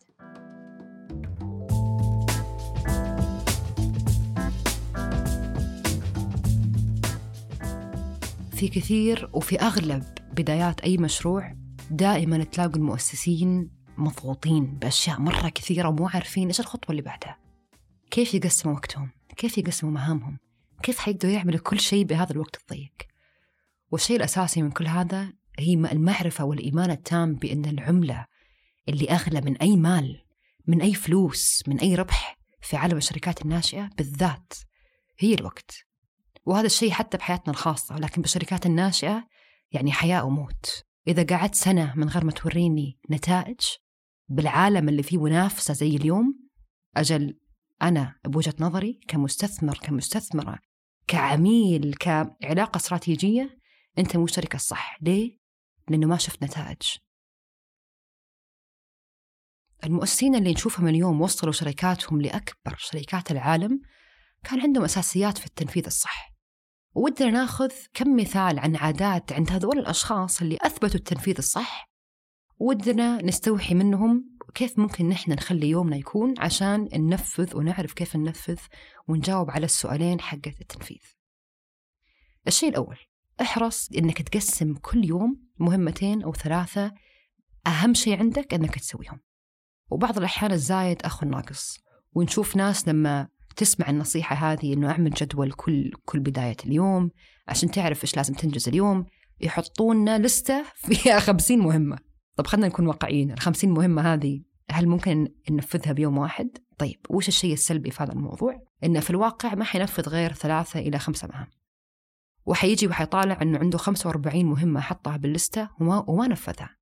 في 8.51 8.67
كثير 8.67 9.29
وفي 9.33 9.59
أغلب 9.59 10.03
بدايات 10.33 10.81
أي 10.81 10.97
مشروع 10.97 11.55
دائما 11.91 12.43
تلاقوا 12.43 12.75
المؤسسين 12.75 13.69
مضغوطين 13.97 14.65
بأشياء 14.65 15.21
مرة 15.21 15.49
كثيرة 15.49 15.89
ومو 15.89 16.07
عارفين 16.07 16.47
إيش 16.47 16.59
الخطوة 16.59 16.89
اللي 16.89 17.01
بعدها. 17.01 17.37
كيف 18.11 18.33
يقسموا 18.33 18.75
وقتهم؟ 18.75 19.09
كيف 19.37 19.57
يقسموا 19.57 19.91
مهامهم؟ 19.91 20.37
كيف 20.83 20.99
حيقدروا 20.99 21.33
يعملوا 21.33 21.59
كل 21.59 21.79
شيء 21.79 22.05
بهذا 22.05 22.31
الوقت 22.31 22.61
الضيق؟ 22.61 22.93
والشيء 23.91 24.17
الأساسي 24.17 24.61
من 24.61 24.71
كل 24.71 24.87
هذا 24.87 25.33
هي 25.59 25.73
المعرفة 25.73 26.43
والإيمان 26.43 26.91
التام 26.91 27.35
بأن 27.35 27.65
العملة 27.65 28.25
اللي 28.89 29.09
أغلى 29.09 29.41
من 29.41 29.57
أي 29.57 29.75
مال 29.75 30.21
من 30.67 30.81
أي 30.81 30.93
فلوس 30.93 31.63
من 31.67 31.79
أي 31.79 31.95
ربح 31.95 32.37
في 32.61 32.77
عالم 32.77 32.97
الشركات 32.97 33.41
الناشئة 33.41 33.89
بالذات 33.97 34.53
هي 35.19 35.33
الوقت. 35.33 35.85
وهذا 36.45 36.65
الشيء 36.65 36.91
حتى 36.91 37.17
بحياتنا 37.17 37.53
الخاصة 37.53 37.97
لكن 37.97 38.21
بالشركات 38.21 38.65
الناشئة 38.65 39.27
يعني 39.71 39.91
حياة 39.91 40.25
وموت. 40.25 40.83
إذا 41.07 41.23
قعدت 41.23 41.55
سنة 41.55 41.93
من 41.95 42.09
غير 42.09 42.25
ما 42.25 42.31
توريني 42.31 42.99
نتائج 43.11 43.59
بالعالم 44.29 44.89
اللي 44.89 45.03
فيه 45.03 45.17
منافسة 45.17 45.73
زي 45.73 45.95
اليوم 45.95 46.39
أجل 46.97 47.37
أنا 47.81 48.15
بوجهة 48.25 48.53
نظري 48.59 48.99
كمستثمر 49.07 49.77
كمستثمرة 49.83 50.59
كعميل 51.07 51.93
كعلاقة 51.93 52.77
استراتيجية 52.77 53.59
أنت 53.97 54.17
مو 54.17 54.23
الشركة 54.23 54.55
الصح. 54.55 54.97
ليه؟ 55.01 55.39
لأنه 55.89 56.07
ما 56.07 56.17
شفت 56.17 56.43
نتائج. 56.43 56.81
المؤسسين 59.83 60.35
اللي 60.35 60.51
نشوفهم 60.51 60.87
اليوم 60.87 61.21
وصلوا 61.21 61.53
شركاتهم 61.53 62.21
لأكبر 62.21 62.75
شركات 62.77 63.31
العالم 63.31 63.81
كان 64.43 64.61
عندهم 64.61 64.83
أساسيات 64.83 65.37
في 65.37 65.45
التنفيذ 65.45 65.85
الصح. 65.85 66.35
ودنا 66.95 67.31
ناخذ 67.31 67.71
كم 67.93 68.15
مثال 68.15 68.59
عن 68.59 68.75
عادات 68.75 69.33
عند 69.33 69.51
هذول 69.51 69.79
الأشخاص 69.79 70.41
اللي 70.41 70.57
أثبتوا 70.61 70.95
التنفيذ 70.95 71.35
الصح 71.37 71.89
ودنا 72.59 73.25
نستوحي 73.25 73.73
منهم 73.73 74.34
كيف 74.55 74.79
ممكن 74.79 75.09
نحن 75.09 75.31
نخلي 75.31 75.69
يومنا 75.69 75.97
يكون 75.97 76.33
عشان 76.37 76.89
ننفذ 76.93 77.57
ونعرف 77.57 77.93
كيف 77.93 78.15
ننفذ 78.15 78.59
ونجاوب 79.07 79.51
على 79.51 79.65
السؤالين 79.65 80.21
حقة 80.21 80.53
التنفيذ. 80.61 81.01
الشيء 82.47 82.69
الأول 82.69 82.97
احرص 83.41 83.89
إنك 83.97 84.21
تقسم 84.21 84.73
كل 84.73 85.05
يوم 85.05 85.41
مهمتين 85.59 86.23
أو 86.23 86.33
ثلاثة 86.33 86.91
أهم 87.67 87.93
شيء 87.93 88.19
عندك 88.19 88.53
إنك 88.53 88.79
تسويهم. 88.79 89.19
وبعض 89.89 90.17
الأحيان 90.17 90.51
الزايد 90.51 91.01
أخو 91.01 91.25
الناقص 91.25 91.77
ونشوف 92.13 92.55
ناس 92.55 92.87
لما 92.87 93.27
تسمع 93.55 93.89
النصيحة 93.89 94.35
هذه 94.35 94.73
إنه 94.73 94.91
أعمل 94.91 95.09
جدول 95.09 95.51
كل 95.51 95.91
كل 96.05 96.19
بداية 96.19 96.57
اليوم 96.65 97.11
عشان 97.47 97.71
تعرف 97.71 98.03
إيش 98.03 98.15
لازم 98.15 98.33
تنجز 98.33 98.67
اليوم 98.67 99.05
يحطون 99.41 100.17
لستة 100.17 100.65
فيها 100.75 101.19
خمسين 101.19 101.59
مهمة. 101.59 102.14
طب 102.35 102.47
خلينا 102.47 102.67
نكون 102.67 102.87
واقعيين 102.87 103.31
الخمسين 103.31 103.71
مهمة 103.71 104.13
هذه 104.13 104.41
هل 104.71 104.87
ممكن 104.87 105.27
ننفذها 105.49 105.93
بيوم 105.93 106.17
واحد؟ 106.17 106.57
طيب 106.77 106.99
وش 107.09 107.27
الشيء 107.27 107.53
السلبي 107.53 107.91
في 107.91 108.03
هذا 108.03 108.13
الموضوع؟ 108.13 108.61
إنه 108.83 108.99
في 108.99 109.09
الواقع 109.09 109.55
ما 109.55 109.63
حينفذ 109.63 110.09
غير 110.09 110.33
ثلاثة 110.33 110.79
إلى 110.79 110.99
خمسة 110.99 111.27
مهام 111.27 111.47
وحيجي 112.45 112.87
وحيطالع 112.87 113.41
إنه 113.41 113.59
عنده 113.59 113.77
45 113.77 114.45
مهمة 114.45 114.81
حطها 114.81 115.17
باللستة 115.17 115.69
وما, 115.79 116.09
وما 116.09 116.27
نفذها 116.27 116.75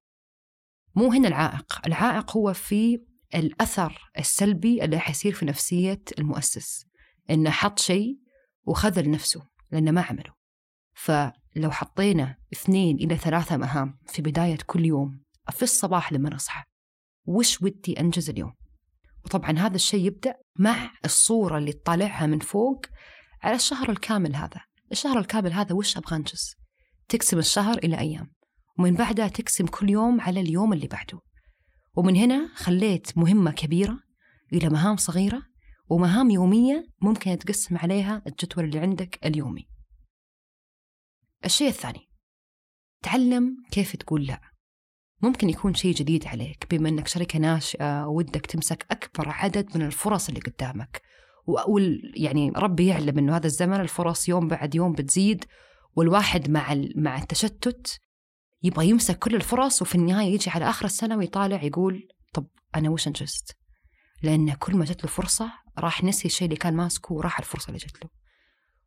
مو 0.96 1.12
هنا 1.12 1.28
العائق 1.28 1.82
العائق 1.86 2.38
هو 2.38 2.54
في 2.54 3.00
الأثر 3.36 4.12
السلبي 4.20 4.84
اللي 4.84 5.00
حيصير 5.00 5.34
في 5.34 5.46
نفسية 5.46 6.02
المؤسس 6.20 6.86
إنه 7.30 7.50
حط 7.50 7.80
شيء 7.80 8.20
وخذل 8.66 9.12
نفسه 9.12 9.42
لأنه 9.72 9.92
ما 9.92 10.02
عمله 10.02 10.34
فلو 10.94 11.72
حطينا 11.72 12.38
اثنين 12.54 12.96
إلى 12.96 13.18
ثلاثة 13.18 13.58
مهام 13.58 14.00
في 14.08 14.22
بداية 14.22 14.58
كل 14.66 14.86
يوم 14.86 15.23
في 15.52 15.64
الصباح 15.64 16.14
لما 16.14 16.30
نصحى 16.30 16.64
وش 17.26 17.62
ودي 17.62 18.00
أنجز 18.00 18.30
اليوم؟ 18.30 18.54
وطبعا 19.26 19.52
هذا 19.52 19.76
الشيء 19.76 20.06
يبدأ 20.06 20.36
مع 20.60 20.92
الصورة 21.06 21.58
اللي 21.58 21.74
تطالعها 21.74 22.28
من 22.28 22.40
فوق 22.40 22.86
على 23.42 23.56
الشهر 23.56 23.90
الكامل 23.90 24.36
هذا. 24.36 24.62
الشهر 24.92 25.20
الكامل 25.20 25.54
هذا 25.54 25.76
وش 25.76 25.98
أبغى 25.98 26.16
أنجز؟ 26.16 26.56
تقسم 27.10 27.38
الشهر 27.38 27.78
إلى 27.78 28.00
أيام 28.00 28.34
ومن 28.80 28.94
بعدها 28.94 29.28
تقسم 29.28 29.66
كل 29.66 29.90
يوم 29.90 30.22
على 30.22 30.40
اليوم 30.40 30.74
اللي 30.74 30.88
بعده. 30.88 31.20
ومن 31.96 32.16
هنا 32.16 32.50
خليت 32.56 33.18
مهمة 33.18 33.52
كبيرة 33.52 34.00
إلى 34.54 34.70
مهام 34.70 34.98
صغيرة 34.98 35.44
ومهام 35.90 36.30
يومية 36.30 36.88
ممكن 37.02 37.38
تقسم 37.38 37.78
عليها 37.78 38.22
الجدول 38.28 38.66
اللي 38.66 38.80
عندك 38.80 39.26
اليومي. 39.26 39.68
الشيء 41.46 41.68
الثاني 41.68 42.10
تعلم 43.02 43.58
كيف 43.72 43.96
تقول 43.96 44.26
لا. 44.26 44.53
ممكن 45.24 45.50
يكون 45.50 45.74
شيء 45.74 45.94
جديد 45.94 46.28
عليك 46.28 46.68
بما 46.72 46.90
إنك 46.90 47.08
شركه 47.08 47.40
ناشئة 47.40 48.06
ودك 48.08 48.46
تمسك 48.46 48.86
أكبر 48.92 49.30
عدد 49.30 49.78
من 49.78 49.86
الفرص 49.86 50.28
اللي 50.28 50.40
قدامك 50.40 51.02
وأقول 51.46 52.02
يعني 52.16 52.52
ربي 52.56 52.88
يعلم 52.88 53.18
إنه 53.18 53.36
هذا 53.36 53.46
الزمن 53.46 53.80
الفرص 53.80 54.30
يوم 54.30 54.48
بعد 54.48 54.76
يوم 54.76 54.94
بتزيد 54.94 55.46
والواحد 55.96 56.50
مع 56.50 56.76
مع 56.96 57.18
التشتت 57.18 58.00
يبغى 58.64 58.90
يمسك 58.90 59.20
كل 59.20 59.36
الفرص 59.36 59.82
وفي 59.82 59.96
النهاية 59.96 60.34
يجي 60.34 60.50
على 60.50 60.70
آخر 60.70 60.86
السنة 60.86 61.18
ويطالع 61.18 61.64
يقول 61.64 62.08
طب 62.34 62.48
أنا 62.76 62.90
وش 62.90 63.08
أنجزت؟ 63.08 63.58
لأن 64.24 64.54
كل 64.54 64.76
ما 64.76 64.86
جت 64.86 65.04
له 65.04 65.10
فرصة 65.10 65.52
راح 65.80 66.04
نسي 66.04 66.26
الشيء 66.26 66.46
اللي 66.46 66.58
كان 66.58 66.74
ماسكه 66.74 67.14
وراح 67.14 67.40
الفرصة 67.40 67.68
اللي 67.68 67.80
جت 67.80 68.04
له. 68.04 68.10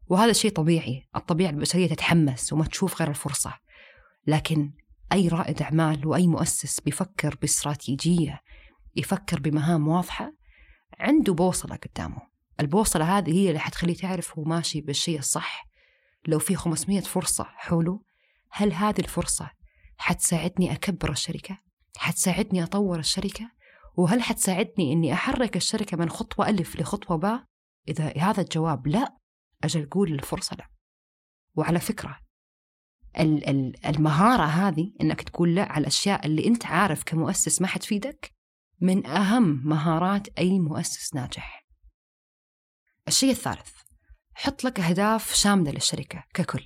وهذا 0.09 0.33
شيء 0.33 0.51
طبيعي، 0.51 1.03
الطبيعه 1.17 1.51
البشريه 1.51 1.89
تتحمس 1.89 2.53
وما 2.53 2.65
تشوف 2.65 3.01
غير 3.01 3.11
الفرصة. 3.11 3.55
لكن 4.27 4.71
أي 5.13 5.29
رائد 5.29 5.63
أعمال 5.63 6.07
وأي 6.07 6.27
مؤسس 6.27 6.81
بيفكر 6.81 7.37
باستراتيجية 7.41 8.41
يفكر 8.97 9.41
بمهام 9.41 9.89
واضحة 9.89 10.33
عنده 10.99 11.35
بوصلة 11.35 11.77
قدامه. 11.77 12.23
البوصلة 12.61 13.19
هذه 13.19 13.33
هي 13.33 13.49
اللي 13.49 13.59
حتخليه 13.59 13.95
تعرف 13.95 14.39
هو 14.39 14.45
ماشي 14.45 14.81
بالشيء 14.81 15.19
الصح. 15.19 15.67
لو 16.27 16.39
في 16.39 16.57
500 16.57 17.01
فرصة 17.01 17.45
حوله 17.45 18.01
هل 18.51 18.73
هذه 18.73 18.99
الفرصة 18.99 19.51
حتساعدني 19.99 20.73
أكبر 20.73 21.11
الشركة؟ 21.11 21.59
حتساعدني 21.97 22.63
أطور 22.63 22.99
الشركة؟ 22.99 23.51
وهل 23.97 24.23
حتساعدني 24.23 24.93
إني 24.93 25.13
أحرك 25.13 25.57
الشركة 25.57 25.97
من 25.97 26.11
خطوة 26.11 26.49
ألف 26.49 26.77
لخطوة 26.81 27.17
باء؟ 27.17 27.45
إذا 27.89 28.13
هذا 28.19 28.41
الجواب 28.41 28.87
لا 28.87 29.17
أجل 29.65 29.89
قول 29.91 30.13
الفرصة 30.13 30.57
لا 30.57 30.69
وعلى 31.55 31.81
فكرة 31.81 32.26
المهارة 33.19 34.43
هذه 34.43 34.93
إنك 35.01 35.23
تقول 35.23 35.55
لا 35.55 35.73
على 35.73 35.81
الأشياء 35.81 36.27
اللي 36.27 36.47
أنت 36.47 36.67
عارف 36.67 37.03
كمؤسس 37.05 37.61
ما 37.63 37.67
حتفيدك 37.67 38.33
من 38.81 39.07
أهم 39.07 39.63
مهارات 39.65 40.29
أي 40.39 40.59
مؤسس 40.59 41.15
ناجح. 41.15 41.67
الشيء 43.09 43.31
الثالث 43.31 43.71
حط 44.35 44.65
لك 44.65 44.81
أهداف 44.81 45.35
شاملة 45.35 45.71
للشركة 45.71 46.25
ككل 46.35 46.65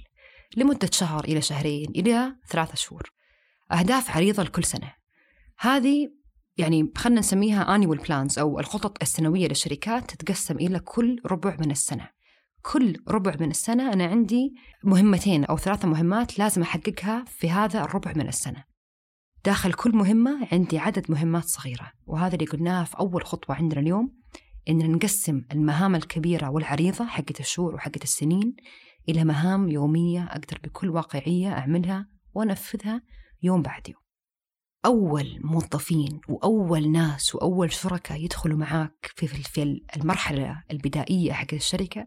لمدة 0.56 0.90
شهر 0.92 1.24
إلى 1.24 1.42
شهرين 1.42 1.90
إلى 1.90 2.36
ثلاثة 2.48 2.74
شهور. 2.74 3.12
أهداف 3.72 4.16
عريضة 4.16 4.42
لكل 4.42 4.64
سنة. 4.64 4.92
هذه 5.58 6.08
يعني 6.56 6.92
خلنا 6.96 7.20
نسميها 7.20 7.78
annual 7.78 7.98
plans 7.98 8.38
أو 8.38 8.60
الخطط 8.60 9.02
السنوية 9.02 9.48
للشركات 9.48 10.10
تتقسم 10.10 10.56
إلى 10.56 10.78
كل 10.78 11.20
ربع 11.26 11.56
من 11.60 11.70
السنة. 11.70 12.10
كل 12.62 12.96
ربع 13.08 13.34
من 13.40 13.50
السنة 13.50 13.92
أنا 13.92 14.04
عندي 14.04 14.54
مهمتين 14.84 15.44
أو 15.44 15.56
ثلاثة 15.56 15.88
مهمات 15.88 16.38
لازم 16.38 16.62
أحققها 16.62 17.24
في 17.24 17.50
هذا 17.50 17.84
الربع 17.84 18.12
من 18.16 18.28
السنة. 18.28 18.64
داخل 19.44 19.72
كل 19.72 19.96
مهمة 19.96 20.48
عندي 20.52 20.78
عدد 20.78 21.10
مهمات 21.10 21.44
صغيرة 21.44 21.92
وهذا 22.06 22.34
اللي 22.34 22.46
قلناها 22.46 22.84
في 22.84 22.98
أول 22.98 23.24
خطوة 23.24 23.56
عندنا 23.56 23.80
اليوم 23.80 24.12
إننا 24.68 24.86
نقسم 24.88 25.42
المهام 25.52 25.94
الكبيرة 25.94 26.50
والعريضة 26.50 27.06
حقت 27.06 27.40
الشهور 27.40 27.74
وحقت 27.74 28.02
السنين 28.02 28.56
إلى 29.08 29.24
مهام 29.24 29.68
يومية 29.68 30.24
أقدر 30.24 30.58
بكل 30.64 30.90
واقعية 30.90 31.52
أعملها 31.52 32.08
وأنفذها 32.34 33.02
يوم 33.42 33.62
بعد 33.62 33.88
يوم. 33.88 34.00
أول 34.84 35.40
موظفين 35.44 36.20
وأول 36.28 36.92
ناس 36.92 37.34
وأول 37.34 37.72
شركاء 37.72 38.24
يدخلوا 38.24 38.58
معاك 38.58 39.10
في 39.16 39.26
في 39.26 39.82
المرحلة 39.96 40.62
البدائية 40.70 41.32
حق 41.32 41.54
الشركة 41.54 42.06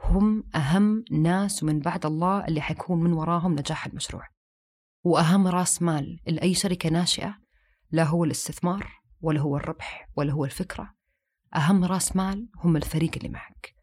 هم 0.00 0.44
أهم 0.54 1.04
ناس 1.10 1.62
ومن 1.62 1.78
بعد 1.78 2.06
الله 2.06 2.44
اللي 2.44 2.60
حيكون 2.60 3.02
من 3.02 3.12
وراهم 3.12 3.52
نجاح 3.52 3.86
المشروع. 3.86 4.28
وأهم 5.04 5.46
رأس 5.46 5.82
مال 5.82 6.20
لأي 6.26 6.54
شركة 6.54 6.88
ناشئة 6.88 7.38
لا 7.90 8.04
هو 8.04 8.24
الاستثمار 8.24 8.92
ولا 9.20 9.40
هو 9.40 9.56
الربح 9.56 10.08
ولا 10.16 10.32
هو 10.32 10.44
الفكرة. 10.44 10.94
أهم 11.56 11.84
رأس 11.84 12.16
مال 12.16 12.48
هم 12.56 12.76
الفريق 12.76 13.10
اللي 13.16 13.28
معك. 13.28 13.74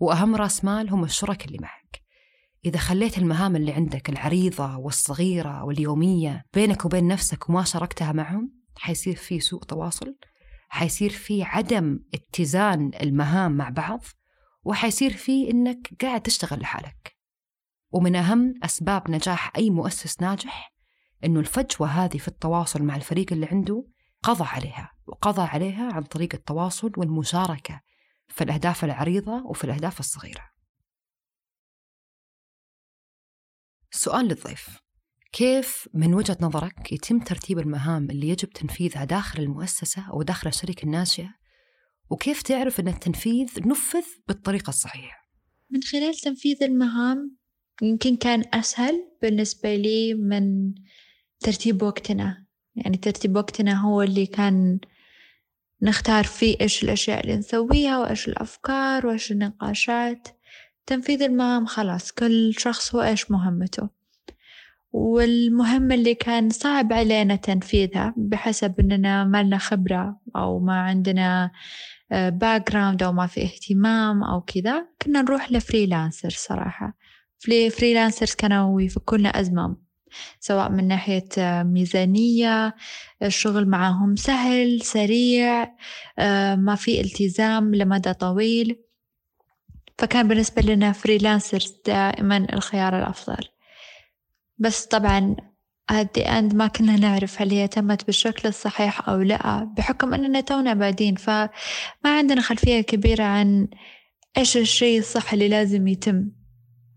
وأهم 0.00 0.36
رأس 0.36 0.64
مال 0.64 0.90
هم 0.90 1.04
الشركاء 1.04 1.46
اللي 1.46 1.58
معك. 1.58 2.02
إذا 2.64 2.78
خليت 2.78 3.18
المهام 3.18 3.56
اللي 3.56 3.72
عندك 3.72 4.10
العريضة 4.10 4.76
والصغيرة 4.76 5.64
واليومية 5.64 6.44
بينك 6.54 6.84
وبين 6.84 7.08
نفسك 7.08 7.48
وما 7.48 7.64
شاركتها 7.64 8.12
معهم 8.12 8.52
حيصير 8.76 9.16
في 9.16 9.40
سوء 9.40 9.62
تواصل 9.62 10.16
حيصير 10.68 11.10
في 11.10 11.42
عدم 11.42 11.98
اتزان 12.14 12.90
المهام 13.02 13.52
مع 13.52 13.68
بعض 13.68 14.04
وحيصير 14.64 15.16
في 15.16 15.50
إنك 15.50 15.90
قاعد 16.02 16.22
تشتغل 16.22 16.60
لحالك. 16.60 17.16
ومن 17.90 18.16
أهم 18.16 18.54
أسباب 18.62 19.10
نجاح 19.10 19.56
أي 19.56 19.70
مؤسس 19.70 20.22
ناجح 20.22 20.72
إنه 21.24 21.40
الفجوة 21.40 21.88
هذه 21.88 22.18
في 22.18 22.28
التواصل 22.28 22.82
مع 22.82 22.96
الفريق 22.96 23.32
اللي 23.32 23.46
عنده 23.46 23.86
قضى 24.22 24.44
عليها 24.44 24.92
وقضى 25.06 25.42
عليها 25.42 25.92
عن 25.92 26.02
طريق 26.02 26.34
التواصل 26.34 26.92
والمشاركة 26.96 27.80
في 28.28 28.44
الأهداف 28.44 28.84
العريضة 28.84 29.46
وفي 29.46 29.64
الأهداف 29.64 30.00
الصغيرة. 30.00 30.50
سؤال 33.90 34.24
للضيف. 34.24 34.78
كيف 35.32 35.88
من 35.94 36.14
وجهة 36.14 36.36
نظرك 36.40 36.92
يتم 36.92 37.18
ترتيب 37.18 37.58
المهام 37.58 38.10
اللي 38.10 38.28
يجب 38.28 38.50
تنفيذها 38.50 39.04
داخل 39.04 39.42
المؤسسة 39.42 40.10
أو 40.10 40.22
داخل 40.22 40.48
الشركة 40.48 40.84
الناشئة؟ 40.84 41.41
وكيف 42.12 42.42
تعرف 42.42 42.80
أن 42.80 42.88
التنفيذ 42.88 43.48
نفذ 43.68 44.04
بالطريقة 44.28 44.68
الصحيحة؟ 44.68 45.28
من 45.70 45.82
خلال 45.82 46.14
تنفيذ 46.14 46.62
المهام 46.62 47.36
يمكن 47.82 48.16
كان 48.16 48.44
أسهل 48.54 49.08
بالنسبة 49.22 49.74
لي 49.74 50.14
من 50.14 50.74
ترتيب 51.40 51.82
وقتنا. 51.82 52.44
يعني 52.76 52.96
ترتيب 52.96 53.36
وقتنا 53.36 53.80
هو 53.80 54.02
اللي 54.02 54.26
كان 54.26 54.78
نختار 55.82 56.24
فيه 56.24 56.56
إيش 56.60 56.84
الأشياء 56.84 57.20
اللي 57.20 57.36
نسويها 57.36 57.98
وإيش 57.98 58.28
الأفكار 58.28 59.06
وإيش 59.06 59.32
النقاشات. 59.32 60.28
تنفيذ 60.86 61.22
المهام 61.22 61.66
خلاص 61.66 62.12
كل 62.12 62.54
شخص 62.58 62.94
هو 62.94 63.02
إيش 63.02 63.30
مهمته. 63.30 63.88
والمهمة 64.92 65.94
اللي 65.94 66.14
كان 66.14 66.50
صعب 66.50 66.92
علينا 66.92 67.36
تنفيذها 67.36 68.14
بحسب 68.16 68.80
إننا 68.80 69.24
ما 69.24 69.42
لنا 69.42 69.58
خبرة 69.58 70.20
أو 70.36 70.58
ما 70.58 70.80
عندنا 70.80 71.50
background 72.12 73.02
أو 73.02 73.12
ما 73.12 73.26
في 73.26 73.42
اهتمام 73.42 74.24
أو 74.24 74.40
كذا 74.40 74.86
كنا 75.02 75.22
نروح 75.22 75.52
ل 75.52 75.59
freelancer 75.59 76.30
صراحة. 76.30 76.96
freelancers 77.70 78.34
كانوا 78.34 78.80
يفكوا 78.82 79.18
لنا 79.18 79.28
أزمة 79.28 79.76
سواء 80.40 80.70
من 80.70 80.88
ناحية 80.88 81.28
آه، 81.38 81.62
ميزانية 81.62 82.74
الشغل 83.22 83.68
معهم 83.68 84.16
سهل 84.16 84.82
سريع 84.82 85.74
آه، 86.18 86.54
ما 86.54 86.74
في 86.74 87.00
التزام 87.00 87.74
لمدى 87.74 88.14
طويل. 88.14 88.82
فكان 89.98 90.28
بالنسبة 90.28 90.62
لنا 90.62 90.92
فريلانسرز 90.92 91.74
دائما 91.86 92.46
الخيار 92.52 92.98
الأفضل. 92.98 93.48
بس 94.58 94.86
طبعا 94.86 95.36
at 95.92 96.18
the 96.18 96.24
end 96.24 96.54
ما 96.54 96.66
كنا 96.66 96.96
نعرف 96.96 97.42
هل 97.42 97.50
هي 97.50 97.68
تمت 97.68 98.06
بالشكل 98.06 98.48
الصحيح 98.48 99.08
أو 99.08 99.20
لا 99.20 99.72
بحكم 99.76 100.14
أننا 100.14 100.40
تونا 100.40 100.74
بادين 100.74 101.14
فما 101.14 101.48
عندنا 102.04 102.40
خلفية 102.40 102.80
كبيرة 102.80 103.24
عن 103.24 103.68
إيش 104.38 104.56
الشيء 104.56 104.98
الصح 104.98 105.32
اللي 105.32 105.48
لازم 105.48 105.88
يتم. 105.88 106.30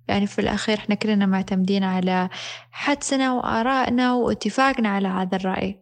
يعني 0.08 0.28
في 0.28 0.40
الأخير 0.42 0.78
إحنا 0.78 0.96
كلنا 0.96 1.26
معتمدين 1.26 1.84
على 1.84 2.30
حدسنا 2.72 3.34
وآرائنا 3.34 4.14
واتفاقنا 4.14 4.90
على 4.90 5.08
هذا 5.08 5.36
الرأي. 5.38 5.80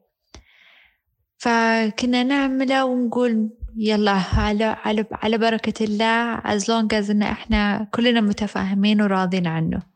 فكنا 1.37 2.23
نعمله 2.23 2.85
ونقول 2.85 3.49
يلا 3.77 4.11
على 4.11 4.63
على 4.63 5.05
على 5.11 5.37
بركة 5.37 5.83
الله 5.83 6.37
as 6.37 6.61
long 6.61 6.87
as 6.93 7.09
إن 7.09 7.21
إحنا 7.21 7.87
كلنا 7.91 8.21
متفاهمين 8.21 9.01
وراضين 9.01 9.47
عنه. 9.47 9.92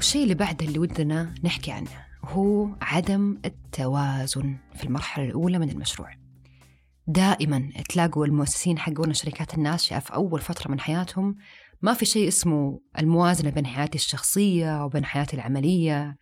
والشيء 0.00 0.22
اللي 0.22 0.34
بعده 0.34 0.66
اللي 0.66 0.78
ودنا 0.78 1.34
نحكي 1.44 1.72
عنه 1.72 1.90
هو 2.24 2.68
عدم 2.80 3.38
التوازن 3.44 4.56
في 4.74 4.84
المرحلة 4.84 5.24
الأولى 5.24 5.58
من 5.58 5.70
المشروع. 5.70 6.10
دائما 7.06 7.70
تلاقوا 7.88 8.26
المؤسسين 8.26 8.78
حقون 8.78 9.10
الشركات 9.10 9.54
الناشئة 9.54 9.98
في 9.98 10.14
أول 10.14 10.40
فترة 10.40 10.70
من 10.70 10.80
حياتهم 10.80 11.36
ما 11.82 11.94
في 11.94 12.04
شيء 12.04 12.28
اسمه 12.28 12.80
الموازنة 12.98 13.50
بين 13.50 13.66
حياتي 13.66 13.98
الشخصية 13.98 14.84
وبين 14.84 15.04
حياتي 15.04 15.36
العملية. 15.36 16.16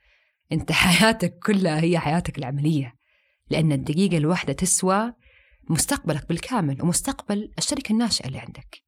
أنت 0.52 0.72
حياتك 0.82 1.38
كلها 1.46 1.80
هي 1.80 1.98
حياتك 1.98 2.38
العملية 2.38 2.94
لأن 3.50 3.72
الدقيقة 3.72 4.16
الواحدة 4.16 4.52
تسوى 4.52 5.12
مستقبلك 5.70 6.28
بالكامل 6.28 6.82
ومستقبل 6.82 7.52
الشركة 7.58 7.92
الناشئة 7.92 8.26
اللي 8.26 8.38
عندك. 8.38 8.82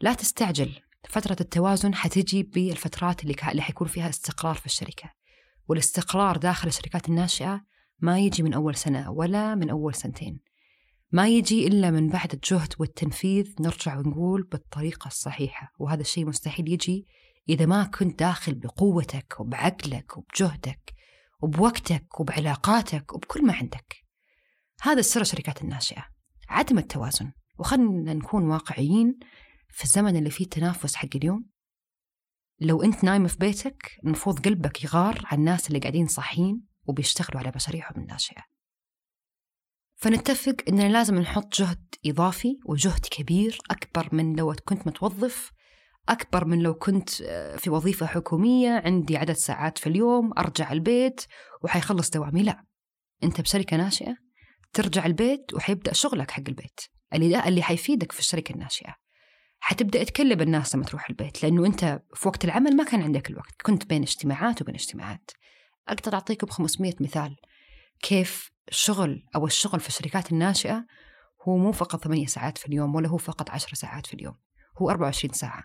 لا 0.00 0.14
تستعجل 0.14 0.72
فترة 1.08 1.36
التوازن 1.40 1.94
حتجي 1.94 2.42
بالفترات 2.42 3.22
اللي, 3.22 3.36
اللي 3.50 3.62
حيكون 3.62 3.88
فيها 3.88 4.08
استقرار 4.08 4.54
في 4.54 4.66
الشركة. 4.66 5.10
والاستقرار 5.68 6.36
داخل 6.36 6.68
الشركات 6.68 7.08
الناشئة 7.08 7.60
ما 7.98 8.18
يجي 8.18 8.42
من 8.42 8.54
أول 8.54 8.74
سنة 8.74 9.10
ولا 9.10 9.54
من 9.54 9.70
أول 9.70 9.94
سنتين. 9.94 10.40
ما 11.12 11.28
يجي 11.28 11.66
إلا 11.66 11.90
من 11.90 12.08
بعد 12.08 12.32
الجهد 12.32 12.74
والتنفيذ 12.78 13.54
نرجع 13.60 13.98
ونقول 13.98 14.42
بالطريقة 14.42 15.08
الصحيحة. 15.08 15.72
وهذا 15.78 16.00
الشيء 16.00 16.26
مستحيل 16.26 16.68
يجي 16.68 17.06
إذا 17.48 17.66
ما 17.66 17.84
كنت 17.84 18.18
داخل 18.18 18.54
بقوتك 18.54 19.40
وبعقلك 19.40 20.16
وبجهدك 20.16 20.94
وبوقتك 21.42 22.20
وبعلاقاتك 22.20 23.14
وبكل 23.14 23.46
ما 23.46 23.52
عندك. 23.52 23.96
هذا 24.82 25.00
السر 25.00 25.20
الشركات 25.20 25.62
الناشئة. 25.62 26.04
عدم 26.48 26.78
التوازن. 26.78 27.32
وخلنا 27.58 28.14
نكون 28.14 28.42
واقعيين 28.50 29.18
في 29.68 29.84
الزمن 29.84 30.16
اللي 30.16 30.30
فيه 30.30 30.48
تنافس 30.48 30.94
حق 30.94 31.08
اليوم 31.14 31.46
لو 32.60 32.82
أنت 32.82 33.04
نايم 33.04 33.26
في 33.26 33.38
بيتك 33.38 33.98
المفروض 34.04 34.38
قلبك 34.38 34.84
يغار 34.84 35.20
على 35.24 35.38
الناس 35.38 35.68
اللي 35.68 35.78
قاعدين 35.78 36.06
صاحيين 36.06 36.66
وبيشتغلوا 36.86 37.40
على 37.40 37.52
مشاريعهم 37.54 38.00
الناشئة. 38.02 38.42
فنتفق 39.96 40.56
أننا 40.68 40.88
لازم 40.88 41.18
نحط 41.18 41.54
جهد 41.54 41.94
إضافي 42.06 42.58
وجهد 42.64 43.06
كبير 43.10 43.58
أكبر 43.70 44.14
من 44.14 44.36
لو 44.36 44.54
كنت 44.64 44.86
متوظف 44.86 45.52
أكبر 46.08 46.44
من 46.44 46.58
لو 46.62 46.74
كنت 46.74 47.22
آه، 47.22 47.56
في 47.56 47.70
وظيفة 47.70 48.06
حكومية 48.06 48.82
عندي 48.84 49.16
عدد 49.16 49.32
ساعات 49.32 49.78
في 49.78 49.86
اليوم 49.86 50.30
أرجع 50.38 50.72
البيت 50.72 51.20
وحيخلص 51.62 52.10
دوامي. 52.10 52.42
لا 52.42 52.64
أنت 53.22 53.40
بشركة 53.40 53.76
ناشئة 53.76 54.16
ترجع 54.72 55.06
البيت 55.06 55.54
وحيبدأ 55.54 55.92
شغلك 55.92 56.30
حق 56.30 56.42
البيت 56.48 56.80
اللي 57.14 57.48
اللي 57.48 57.62
حيفيدك 57.62 58.12
في 58.12 58.18
الشركة 58.18 58.52
الناشئة. 58.52 59.03
حتبدأ 59.66 60.04
تكلم 60.04 60.40
الناس 60.40 60.74
لما 60.74 60.84
تروح 60.84 61.10
البيت 61.10 61.42
لأنه 61.42 61.66
أنت 61.66 62.02
في 62.14 62.28
وقت 62.28 62.44
العمل 62.44 62.76
ما 62.76 62.84
كان 62.84 63.02
عندك 63.02 63.30
الوقت 63.30 63.62
كنت 63.62 63.86
بين 63.86 64.02
اجتماعات 64.02 64.62
وبين 64.62 64.74
اجتماعات. 64.74 65.30
أقدر 65.88 66.14
أعطيكم 66.14 66.46
500 66.46 66.92
مثال 67.00 67.36
كيف 68.02 68.50
الشغل 68.68 69.24
أو 69.36 69.46
الشغل 69.46 69.80
في 69.80 69.88
الشركات 69.88 70.32
الناشئة 70.32 70.86
هو 71.48 71.56
مو 71.56 71.72
فقط 71.72 72.04
ثمانية 72.04 72.26
ساعات 72.26 72.58
في 72.58 72.66
اليوم 72.66 72.94
ولا 72.94 73.08
هو 73.08 73.16
فقط 73.16 73.50
عشر 73.50 73.74
ساعات 73.74 74.06
في 74.06 74.14
اليوم 74.14 74.34
هو 74.78 74.90
24 74.90 75.34
ساعة. 75.34 75.64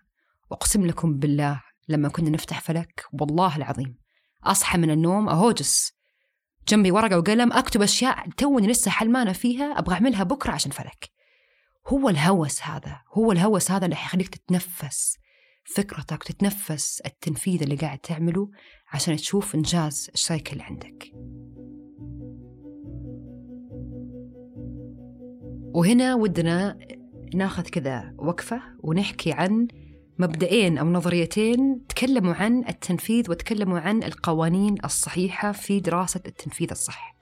أقسم 0.51 0.85
لكم 0.85 1.17
بالله 1.17 1.61
لما 1.89 2.09
كنا 2.09 2.29
نفتح 2.29 2.61
فلك 2.61 3.05
والله 3.13 3.55
العظيم 3.57 3.97
أصحى 4.43 4.77
من 4.77 4.91
النوم 4.91 5.29
أهوجس 5.29 5.93
جنبي 6.67 6.91
ورقة 6.91 7.17
وقلم 7.17 7.53
أكتب 7.53 7.81
أشياء 7.81 8.29
توني 8.29 8.67
لسه 8.67 8.91
حلمانة 8.91 9.33
فيها 9.33 9.79
أبغى 9.79 9.95
أعملها 9.95 10.23
بكرة 10.23 10.51
عشان 10.51 10.71
فلك. 10.71 11.18
هو 11.87 12.09
الهوس 12.09 12.61
هذا 12.63 13.01
هو 13.13 13.31
الهوس 13.31 13.71
هذا 13.71 13.85
اللي 13.85 13.95
حيخليك 13.95 14.35
تتنفس 14.35 15.17
فكرتك 15.75 16.23
تتنفس 16.23 17.01
التنفيذ 17.05 17.63
اللي 17.63 17.75
قاعد 17.75 17.97
تعمله 17.97 18.49
عشان 18.91 19.15
تشوف 19.15 19.55
إنجاز 19.55 20.09
الشركة 20.13 20.51
اللي 20.51 20.63
عندك. 20.63 21.11
وهنا 25.73 26.15
ودنا 26.15 26.77
ناخذ 27.33 27.63
كذا 27.63 28.13
وقفة 28.17 28.61
ونحكي 28.79 29.31
عن 29.31 29.67
مبدئين 30.19 30.77
أو 30.77 30.85
نظريتين 30.85 31.85
تكلموا 31.89 32.33
عن 32.33 32.63
التنفيذ 32.67 33.31
وتكلموا 33.31 33.79
عن 33.79 34.03
القوانين 34.03 34.75
الصحيحة 34.85 35.51
في 35.51 35.79
دراسة 35.79 36.21
التنفيذ 36.25 36.67
الصح. 36.71 37.15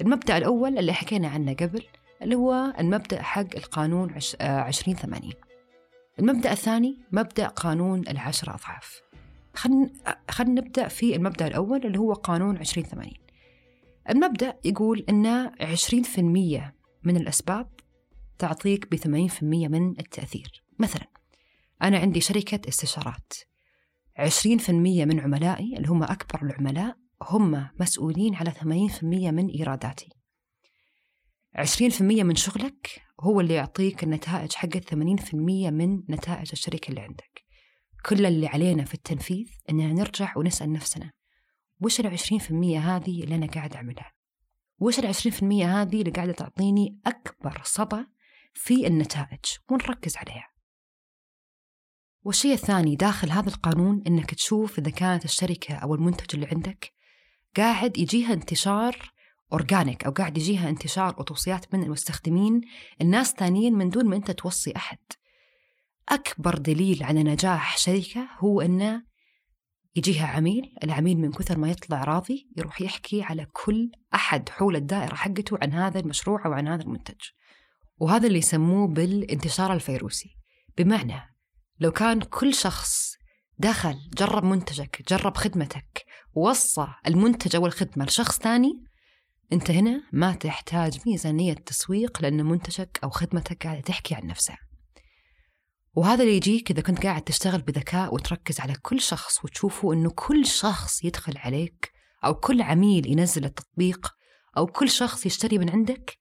المبدأ 0.00 0.36
الأول 0.36 0.78
اللي 0.78 0.92
حكينا 0.92 1.28
عنه 1.28 1.52
قبل 1.52 1.82
اللي 2.22 2.34
هو 2.34 2.74
المبدأ 2.78 3.22
حق 3.22 3.56
القانون 3.56 4.14
عشرين 4.40 4.96
ثمانين. 4.96 5.32
المبدأ 6.18 6.52
الثاني 6.52 6.98
مبدأ 7.12 7.46
قانون 7.46 8.08
العشرة 8.08 8.54
أضعاف. 8.54 9.02
خلينا 10.30 10.60
نبدأ 10.60 10.88
في 10.88 11.16
المبدأ 11.16 11.46
الأول 11.46 11.86
اللي 11.86 11.98
هو 11.98 12.12
قانون 12.12 12.58
عشرين 12.58 12.86
ثمانين. 12.86 13.18
المبدأ 14.10 14.56
يقول 14.64 15.04
أن 15.08 15.26
عشرين 15.60 16.02
في 16.02 16.20
المية 16.20 16.74
من 17.02 17.16
الأسباب 17.16 17.68
تعطيك 18.38 18.90
بثمانين 18.90 19.28
في 19.28 19.42
المية 19.42 19.68
من 19.68 19.90
التأثير. 19.90 20.64
مثلا 20.78 21.06
أنا 21.82 21.98
عندي 21.98 22.20
شركة 22.20 22.68
استشارات. 22.68 23.32
عشرين 24.16 24.58
في 24.58 24.68
المية 24.68 25.04
من 25.04 25.20
عملائي 25.20 25.76
اللي 25.76 25.88
هم 25.88 26.02
أكبر 26.02 26.42
العملاء 26.42 26.96
هم 27.22 27.68
مسؤولين 27.80 28.34
على 28.34 28.50
ثمانين 28.50 28.88
في 28.88 29.02
المية 29.02 29.30
من 29.30 29.48
إيراداتي. 29.48 30.08
عشرين 31.58 31.90
في 31.90 32.00
المية 32.00 32.22
من 32.22 32.34
شغلك 32.34 33.02
هو 33.20 33.40
اللي 33.40 33.54
يعطيك 33.54 34.04
النتائج 34.04 34.52
في 35.16 35.34
المية 35.34 35.70
من 35.70 36.02
نتائج 36.08 36.48
الشركة 36.52 36.90
اللي 36.90 37.00
عندك. 37.00 37.44
كل 38.06 38.26
اللي 38.26 38.46
علينا 38.46 38.84
في 38.84 38.94
التنفيذ 38.94 39.46
أننا 39.70 39.92
نرجع 39.92 40.32
ونسأل 40.36 40.72
نفسنا 40.72 41.12
وش 41.80 42.00
العشرين 42.00 42.40
في 42.40 42.50
المية 42.50 42.96
هذه 42.96 43.24
اللي 43.24 43.34
أنا 43.34 43.46
قاعد 43.46 43.74
أعملها؟ 43.74 44.12
وش 44.78 44.98
العشرين 44.98 45.34
في 45.34 45.42
المية 45.42 45.82
هذه 45.82 46.00
اللي 46.00 46.10
قاعدة 46.10 46.32
تعطيني 46.32 47.00
أكبر 47.06 47.60
صدى 47.64 48.04
في 48.54 48.86
النتائج 48.86 49.44
ونركز 49.70 50.16
عليها؟ 50.16 50.48
والشيء 52.22 52.52
الثاني 52.52 52.96
داخل 52.96 53.30
هذا 53.30 53.48
القانون 53.48 54.02
إنك 54.06 54.34
تشوف 54.34 54.78
إذا 54.78 54.90
كانت 54.90 55.24
الشركة 55.24 55.74
أو 55.74 55.94
المنتج 55.94 56.34
اللي 56.34 56.46
عندك 56.46 56.92
قاعد 57.56 57.98
يجيها 57.98 58.32
انتشار 58.32 59.12
اورجانيك 59.52 60.04
أو 60.04 60.10
قاعد 60.10 60.38
يجيها 60.38 60.68
انتشار 60.68 61.14
وتوصيات 61.18 61.74
من 61.74 61.82
المستخدمين 61.82 62.60
الناس 63.00 63.32
ثانيين 63.32 63.74
من 63.74 63.90
دون 63.90 64.06
ما 64.06 64.16
أنت 64.16 64.30
توصي 64.30 64.72
أحد. 64.76 64.98
أكبر 66.08 66.58
دليل 66.58 67.02
على 67.02 67.22
نجاح 67.22 67.78
شركة 67.78 68.28
هو 68.38 68.60
إنه 68.60 69.02
يجيها 69.96 70.26
عميل، 70.26 70.74
العميل 70.84 71.18
من 71.18 71.32
كثر 71.32 71.58
ما 71.58 71.70
يطلع 71.70 72.04
راضي 72.04 72.48
يروح 72.56 72.80
يحكي 72.80 73.22
على 73.22 73.46
كل 73.52 73.90
أحد 74.14 74.48
حول 74.48 74.76
الدائرة 74.76 75.14
حقته 75.14 75.58
عن 75.62 75.72
هذا 75.72 76.00
المشروع 76.00 76.46
أو 76.46 76.52
عن 76.52 76.68
هذا 76.68 76.82
المنتج. 76.82 77.20
وهذا 77.98 78.26
اللي 78.26 78.38
يسموه 78.38 78.88
بالانتشار 78.88 79.72
الفيروسي، 79.72 80.30
بمعنى 80.78 81.20
لو 81.80 81.90
كان 81.90 82.20
كل 82.20 82.54
شخص 82.54 83.14
دخل 83.58 83.96
جرب 84.18 84.44
منتجك 84.44 85.02
جرب 85.08 85.36
خدمتك 85.36 86.04
ووصى 86.34 86.86
المنتج 87.06 87.56
أو 87.56 87.66
الخدمة 87.66 88.04
لشخص 88.04 88.38
ثاني 88.38 88.84
أنت 89.52 89.70
هنا 89.70 90.02
ما 90.12 90.32
تحتاج 90.32 90.98
ميزانية 91.06 91.52
تسويق 91.54 92.22
لأن 92.22 92.44
منتجك 92.44 92.98
أو 93.04 93.10
خدمتك 93.10 93.66
قاعدة 93.66 93.80
تحكي 93.80 94.14
عن 94.14 94.26
نفسها. 94.26 94.58
وهذا 95.94 96.22
اللي 96.22 96.36
يجيك 96.36 96.70
إذا 96.70 96.80
كنت 96.82 97.02
قاعد 97.02 97.22
تشتغل 97.22 97.62
بذكاء 97.62 98.14
وتركز 98.14 98.60
على 98.60 98.74
كل 98.82 99.00
شخص 99.00 99.44
وتشوفه 99.44 99.92
أنه 99.92 100.10
كل 100.10 100.46
شخص 100.46 101.04
يدخل 101.04 101.38
عليك 101.38 101.92
أو 102.24 102.34
كل 102.34 102.62
عميل 102.62 103.06
ينزل 103.06 103.44
التطبيق 103.44 104.14
أو 104.56 104.66
كل 104.66 104.90
شخص 104.90 105.26
يشتري 105.26 105.58
من 105.58 105.70
عندك 105.70 106.18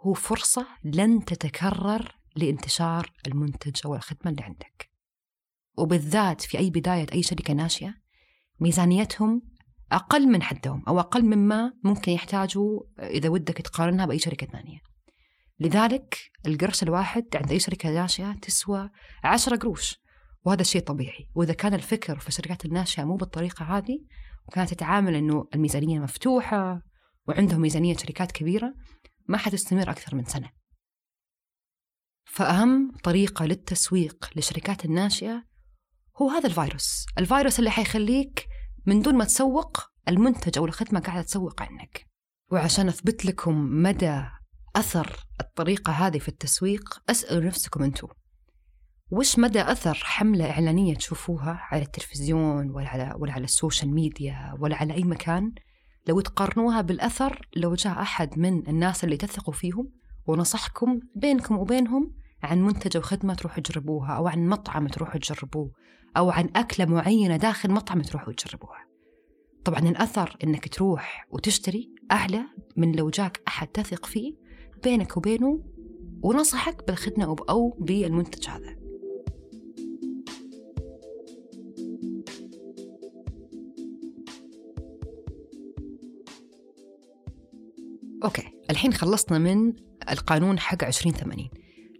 هو 0.00 0.12
فرصة 0.12 0.66
لن 0.84 1.24
تتكرر 1.24 2.18
لانتشار 2.36 3.12
المنتج 3.26 3.80
أو 3.84 3.94
الخدمة 3.94 4.30
اللي 4.30 4.42
عندك. 4.42 4.90
وبالذات 5.78 6.40
في 6.40 6.58
أي 6.58 6.70
بداية 6.70 7.06
أي 7.12 7.22
شركة 7.22 7.54
ناشئة 7.54 7.94
ميزانيتهم 8.60 9.42
أقل 9.92 10.28
من 10.28 10.42
حدهم 10.42 10.84
أو 10.88 11.00
أقل 11.00 11.24
مما 11.24 11.72
ممكن 11.84 12.12
يحتاجوا 12.12 12.80
إذا 12.98 13.28
ودك 13.28 13.54
تقارنها 13.54 14.06
بأي 14.06 14.18
شركة 14.18 14.46
ثانية. 14.46 14.78
لذلك 15.60 16.18
القرش 16.46 16.82
الواحد 16.82 17.24
عند 17.34 17.50
أي 17.50 17.58
شركة 17.58 17.90
ناشئة 17.90 18.32
تسوى 18.32 18.90
عشرة 19.24 19.56
قروش 19.56 19.96
وهذا 20.44 20.60
الشيء 20.60 20.82
طبيعي. 20.82 21.28
وإذا 21.34 21.52
كان 21.52 21.74
الفكر 21.74 22.18
في 22.18 22.28
الشركات 22.28 22.64
الناشئة 22.64 23.04
مو 23.04 23.16
بالطريقة 23.16 23.64
هذه 23.64 23.98
وكانت 24.48 24.74
تتعامل 24.74 25.14
أنه 25.14 25.48
الميزانية 25.54 25.98
مفتوحة 25.98 26.82
وعندهم 27.28 27.60
ميزانية 27.60 27.96
شركات 27.96 28.32
كبيرة 28.32 28.74
ما 29.28 29.38
حتستمر 29.38 29.90
أكثر 29.90 30.14
من 30.14 30.24
سنة. 30.24 30.50
فأهم 32.24 32.92
طريقة 33.04 33.44
للتسويق 33.44 34.30
للشركات 34.36 34.84
الناشئة 34.84 35.44
هو 36.22 36.30
هذا 36.30 36.46
الفيروس. 36.46 37.06
الفيروس 37.18 37.58
اللي 37.58 37.70
حيخليك 37.70 38.48
من 38.88 39.00
دون 39.00 39.14
ما 39.14 39.24
تسوق 39.24 39.78
المنتج 40.08 40.58
أو 40.58 40.64
الخدمة 40.64 41.00
قاعدة 41.00 41.22
تسوق 41.22 41.62
عنك. 41.62 42.06
وعشان 42.52 42.88
أثبت 42.88 43.24
لكم 43.24 43.82
مدى 43.82 44.22
أثر 44.76 45.26
الطريقة 45.40 45.92
هذه 45.92 46.18
في 46.18 46.28
التسويق 46.28 47.02
أسألوا 47.10 47.44
نفسكم 47.44 47.82
أنتم 47.82 48.08
وش 49.10 49.38
مدى 49.38 49.60
أثر 49.60 49.94
حملة 49.94 50.50
إعلانية 50.50 50.94
تشوفوها 50.94 51.60
على 51.70 51.82
التلفزيون 51.82 52.70
ولا 52.70 52.88
على, 52.88 53.14
ولا 53.18 53.32
على 53.32 53.44
ال 53.44 53.51
social 53.51 53.94
media 53.94 54.54
ولا 54.60 54.76
على 54.76 54.94
أي 54.94 55.04
مكان؟ 55.04 55.52
لو 56.06 56.20
تقارنوها 56.20 56.80
بالأثر 56.80 57.48
لو 57.56 57.74
جاء 57.74 58.02
أحد 58.02 58.38
من 58.38 58.68
الناس 58.68 59.04
اللي 59.04 59.16
تثقوا 59.16 59.54
فيهم 59.54 59.92
ونصحكم 60.26 61.00
بينكم 61.14 61.58
وبينهم 61.58 62.14
عن 62.42 62.62
منتج 62.62 62.96
أو 62.96 63.02
خدمة 63.02 63.34
تروحوا 63.34 63.62
تجربوها 63.62 64.12
أو 64.12 64.28
عن 64.28 64.46
مطعم 64.46 64.86
تروحوا 64.86 65.20
تجربوه 65.20 65.72
أو 66.18 66.30
عن 66.30 66.50
أكلة 66.56 66.86
معينة 66.86 67.36
داخل 67.36 67.70
مطعم 67.70 68.02
تروحوا 68.02 68.32
تجربوها 68.32 68.86
طبعا 69.64 69.78
الأثر 69.78 70.36
إنك 70.44 70.68
تروح 70.68 71.26
وتشتري 71.30 71.90
أعلى 72.12 72.44
من 72.76 72.92
لو 72.92 73.10
جاك 73.10 73.42
أحد 73.48 73.66
تثق 73.66 74.06
فيه 74.06 74.34
بينك 74.82 75.16
وبينه 75.16 75.62
ونصحك 76.22 76.86
بالخدمة 76.86 77.36
أو 77.50 77.76
بالمنتج 77.80 78.48
هذا. 78.48 78.78
أوكي 88.24 88.52
الحين 88.70 88.92
خلصنا 88.92 89.38
من 89.38 89.72
القانون 90.10 90.58
حق 90.58 90.84
2080 90.84 91.48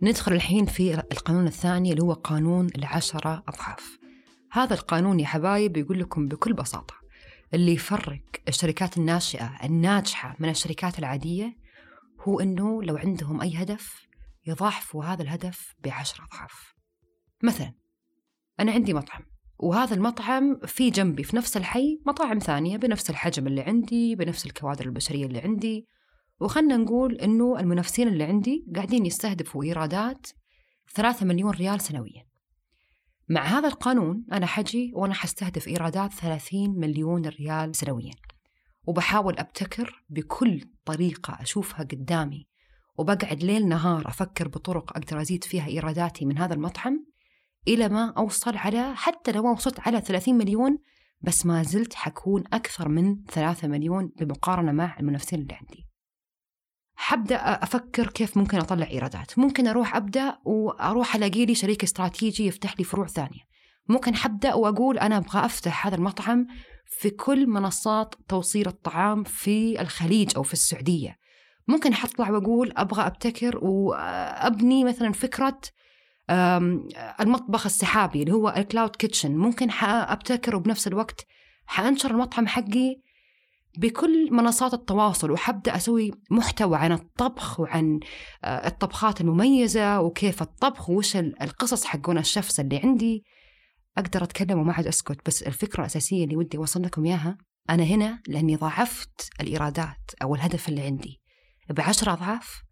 ندخل 0.03 0.33
الحين 0.33 0.67
في 0.67 0.95
القانون 0.95 1.47
الثاني 1.47 1.93
اللي 1.93 2.03
هو 2.03 2.13
قانون 2.13 2.67
العشرة 2.77 3.43
أضعاف. 3.49 3.98
هذا 4.51 4.75
القانون 4.75 5.21
يا 5.21 5.27
حبايب 5.27 5.77
يقول 5.77 6.01
لكم 6.01 6.29
بكل 6.29 6.53
بساطة 6.53 6.95
اللي 7.55 7.73
يفرق 7.73 8.21
الشركات 8.49 8.97
الناشئة 8.99 9.51
الناجحة 9.65 10.37
من 10.39 10.49
الشركات 10.49 10.99
العادية 10.99 11.57
هو 12.21 12.41
أنه 12.41 12.83
لو 12.83 12.97
عندهم 12.97 13.41
أي 13.41 13.63
هدف 13.63 14.09
يضاعفوا 14.47 15.05
هذا 15.05 15.23
الهدف 15.23 15.75
بعشرة 15.85 16.25
أضعاف. 16.25 16.75
مثلا 17.43 17.73
أنا 18.61 18.73
عندي 18.73 18.95
مطعم 18.95 19.23
وهذا 19.59 19.95
المطعم 19.95 20.61
في 20.67 20.91
جنبي 20.91 21.23
في 21.23 21.37
نفس 21.37 21.57
الحي 21.57 22.01
مطاعم 22.07 22.39
ثانية 22.39 22.77
بنفس 22.77 23.11
الحجم 23.11 23.47
اللي 23.47 23.61
عندي 23.61 24.15
بنفس 24.15 24.47
الكوادر 24.47 24.85
البشرية 24.87 25.27
اللي 25.27 25.39
عندي 25.39 25.87
وخلنا 26.41 26.77
نقول 26.77 27.15
أنه 27.15 27.61
المنافسين 27.61 28.09
اللي 28.09 28.25
عندي 28.25 28.67
قاعدين 28.75 29.07
يستهدفوا 29.07 29.65
إيرادات 29.65 30.27
ثلاثة 30.95 31.27
مليون 31.27 31.51
ريال 31.51 31.81
سنويا. 31.81 32.28
مع 33.31 33.43
هذا 33.43 33.69
القانون 33.69 34.25
أنا 34.33 34.47
حجي 34.47 34.93
وأنا 34.95 35.14
حستهدف 35.14 35.69
إيرادات 35.69 36.12
30 36.12 36.79
مليون 36.79 37.27
ريال 37.27 37.77
سنويا. 37.77 38.14
وبحاول 38.87 39.38
أبتكر 39.38 40.05
بكل 40.09 40.64
طريقة 40.85 41.38
أشوفها 41.41 41.79
قدامي. 41.79 42.47
وبقعد 42.99 43.45
ليل 43.45 43.69
نهار 43.69 44.09
أفكر 44.09 44.49
بطرق 44.49 44.97
أقدر 44.97 45.21
أزيد 45.21 45.45
فيها 45.45 45.67
إيراداتي 45.67 46.25
من 46.25 46.38
هذا 46.38 46.55
المطعم 46.55 47.07
إلى 47.69 47.88
ما 47.88 48.12
أوصل 48.17 48.57
على 48.57 48.97
حتى 48.97 49.33
لو 49.33 49.43
ما 49.43 49.51
وصلت 49.51 49.81
على 49.81 50.01
30 50.01 50.35
مليون 50.35 50.79
بس 51.21 51.47
ما 51.47 51.62
زلت 51.62 51.95
حكون 51.95 52.45
أكثر 52.53 52.88
من 52.88 53.25
3 53.25 53.69
مليون 53.69 54.12
بمقارنة 54.21 54.73
مع 54.73 54.99
المنافسين 55.01 55.41
اللي 55.41 55.55
عندي. 55.55 55.88
حبدأ 57.01 57.37
أفكر 57.37 58.07
كيف 58.07 58.37
ممكن 58.37 58.59
أطلع 58.59 58.87
إيرادات. 58.87 59.39
ممكن 59.39 59.67
أروح 59.67 59.97
أبدأ 59.97 60.39
وأروح 60.45 61.15
ألاقي 61.15 61.47
لي 61.47 61.55
شريك 61.55 61.83
استراتيجي 61.83 62.47
يفتح 62.47 62.75
لي 62.79 62.85
فروع 62.85 63.07
ثانية. 63.07 63.41
ممكن 63.89 64.15
حبدأ 64.15 64.55
وأقول 64.55 64.99
أنا 64.99 65.17
أبغى 65.17 65.45
أفتح 65.45 65.87
هذا 65.87 65.97
المطعم 65.97 66.47
في 66.87 67.11
كل 67.11 67.47
منصات 67.47 68.15
توصيل 68.29 68.69
الطعام 68.69 69.25
في 69.25 69.81
الخليج 69.81 70.33
أو 70.37 70.43
في 70.43 70.53
السعودية. 70.53 71.17
ممكن 71.69 71.95
حطلع 71.95 72.31
وأقول 72.31 72.73
أبغى 72.77 73.07
أبتكر 73.07 73.59
وأبني 73.63 74.85
مثلا 74.85 75.13
فكرة 75.13 75.61
المطبخ 77.21 77.67
السحابي 77.67 78.23
اللي 78.23 78.33
هو 78.33 78.55
ال 78.57 78.63
cloud 78.63 78.97
kitchen 78.97 79.37
ممكن 79.37 79.69
أبتكر 79.83 80.57
وبنفس 80.57 80.87
الوقت 80.87 81.27
حأنشر 81.67 82.11
المطعم 82.11 82.47
حقي 82.47 83.01
بكل 83.79 84.33
منصات 84.33 84.75
التواصل 84.75 85.31
وحبدأ 85.31 85.77
أسوي 85.77 86.11
محتوى 86.31 86.77
عن 86.77 86.93
الطبخ 86.93 87.61
وعن 87.61 88.01
آه، 88.45 88.67
الطبخات 88.67 89.21
المميزة 89.21 90.01
وكيف 90.01 90.43
الطبخ 90.43 90.91
وش 90.91 91.17
القصص 91.17 91.85
حقون 91.85 92.19
الشفس 92.19 92.61
اللي 92.61 92.81
عندي. 92.85 93.25
أقدر 93.99 94.25
أتكلم 94.25 94.59
وما 94.59 94.73
عاد 94.73 94.87
أسكت 94.87 95.27
بس 95.27 95.43
الفكرة 95.43 95.81
الأساسية 95.81 96.25
اللي 96.25 96.37
ودي 96.37 96.59
أوصل 96.59 96.83
لكم 96.83 97.05
إياها 97.05 97.38
أنا 97.71 97.83
هنا 97.83 98.23
لأني 98.27 98.57
ضاعفت 98.57 99.31
الإيرادات 99.41 100.11
أو 100.23 100.35
الهدف 100.35 100.69
اللي 100.69 100.83
عندي. 100.83 101.21
بعشرة 101.71 102.12
أضعاف 102.12 102.62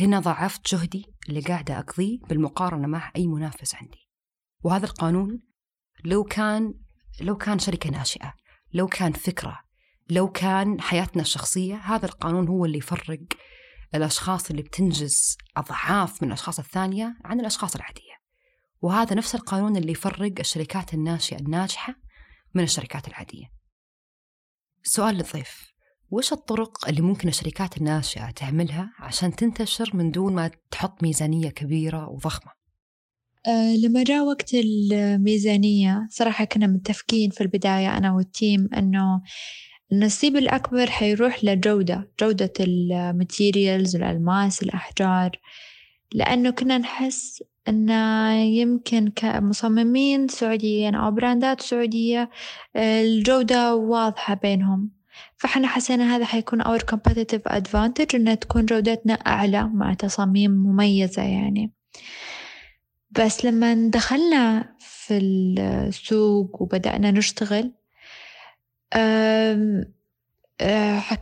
هنا 0.00 0.20
ضاعفت 0.20 0.74
جهدي 0.74 1.06
اللي 1.28 1.40
قاعدة 1.40 1.78
أقضيه 1.78 2.18
بالمقارنة 2.28 2.86
مع 2.86 3.12
أي 3.16 3.26
منافس 3.26 3.74
عندي. 3.74 4.08
وهذا 4.64 4.86
القانون 4.86 5.40
لو 6.04 6.24
كان 6.24 6.74
لو 7.20 7.36
كان 7.36 7.58
شركة 7.58 7.90
ناشئة 7.90 8.34
لو 8.74 8.86
كان 8.86 9.12
فكرة 9.12 9.69
لو 10.10 10.28
كان 10.28 10.80
حياتنا 10.80 11.22
الشخصية 11.22 11.74
هذا 11.74 12.06
القانون 12.06 12.48
هو 12.48 12.64
اللي 12.64 12.78
يفرق 12.78 13.20
الأشخاص 13.94 14.50
اللي 14.50 14.62
بتنجز 14.62 15.36
أضعاف 15.56 16.22
من 16.22 16.28
الأشخاص 16.28 16.58
الثانية 16.58 17.16
عن 17.24 17.40
الأشخاص 17.40 17.76
العادية. 17.76 18.20
وهذا 18.82 19.14
نفس 19.14 19.34
القانون 19.34 19.76
اللي 19.76 19.92
يفرق 19.92 20.32
الشركات 20.38 20.94
الناشئة 20.94 21.40
الناجحة 21.40 21.94
من 22.54 22.62
الشركات 22.62 23.08
العادية. 23.08 23.46
سؤال 24.82 25.14
للضيف. 25.14 25.70
وش 26.10 26.32
الطرق 26.32 26.88
اللي 26.88 27.00
ممكن 27.00 27.28
الشركات 27.28 27.76
الناشئة 27.76 28.30
تعملها 28.30 28.92
عشان 28.98 29.36
تنتشر 29.36 29.90
من 29.96 30.10
دون 30.10 30.34
ما 30.34 30.50
تحط 30.70 31.02
ميزانية 31.02 31.50
كبيرة 31.50 32.08
وضخمة؟ 32.08 32.52
أه 33.46 33.76
لما 33.76 34.04
جاء 34.04 34.24
وقت 34.24 34.54
الميزانية 34.54 36.06
صراحة 36.10 36.44
كنا 36.44 36.66
متفقين 36.66 37.30
في 37.30 37.40
البداية 37.40 37.96
أنا 37.96 38.12
وال 38.12 38.31
team 38.31 38.68
أنه 38.76 39.22
النصيب 39.92 40.36
الأكبر 40.36 40.90
حيروح 40.90 41.44
لجودة 41.44 42.10
جودة 42.20 42.52
ال 42.60 42.74
materials 42.74 43.96
الألماس 43.96 44.62
الأحجار 44.62 45.30
لأنه 46.14 46.50
كنا 46.50 46.78
نحس 46.78 47.42
أن 47.68 47.88
يمكن 48.38 49.12
كمصممين 49.16 50.28
سعوديين 50.28 50.94
أو 50.94 51.10
brandات 51.10 51.60
سعودية 51.60 52.30
الجودة 52.76 53.74
واضحة 53.74 54.34
بينهم. 54.34 54.90
فحنا 55.36 55.68
حسينا 55.68 56.16
هذا 56.16 56.24
حيكون 56.24 56.62
our 56.62 56.80
competitive 56.80 57.52
advantage 57.52 58.14
إن 58.14 58.38
تكون 58.38 58.66
جودتنا 58.66 59.14
أعلى 59.14 59.70
مع 59.74 59.94
تصاميم 59.94 60.50
مميزة 60.50 61.22
يعني. 61.22 61.72
بس 63.10 63.44
لما 63.44 63.90
دخلنا 63.90 64.74
في 64.78 65.18
السوق 65.18 66.62
وبدأنا 66.62 67.10
نشتغل 67.10 67.72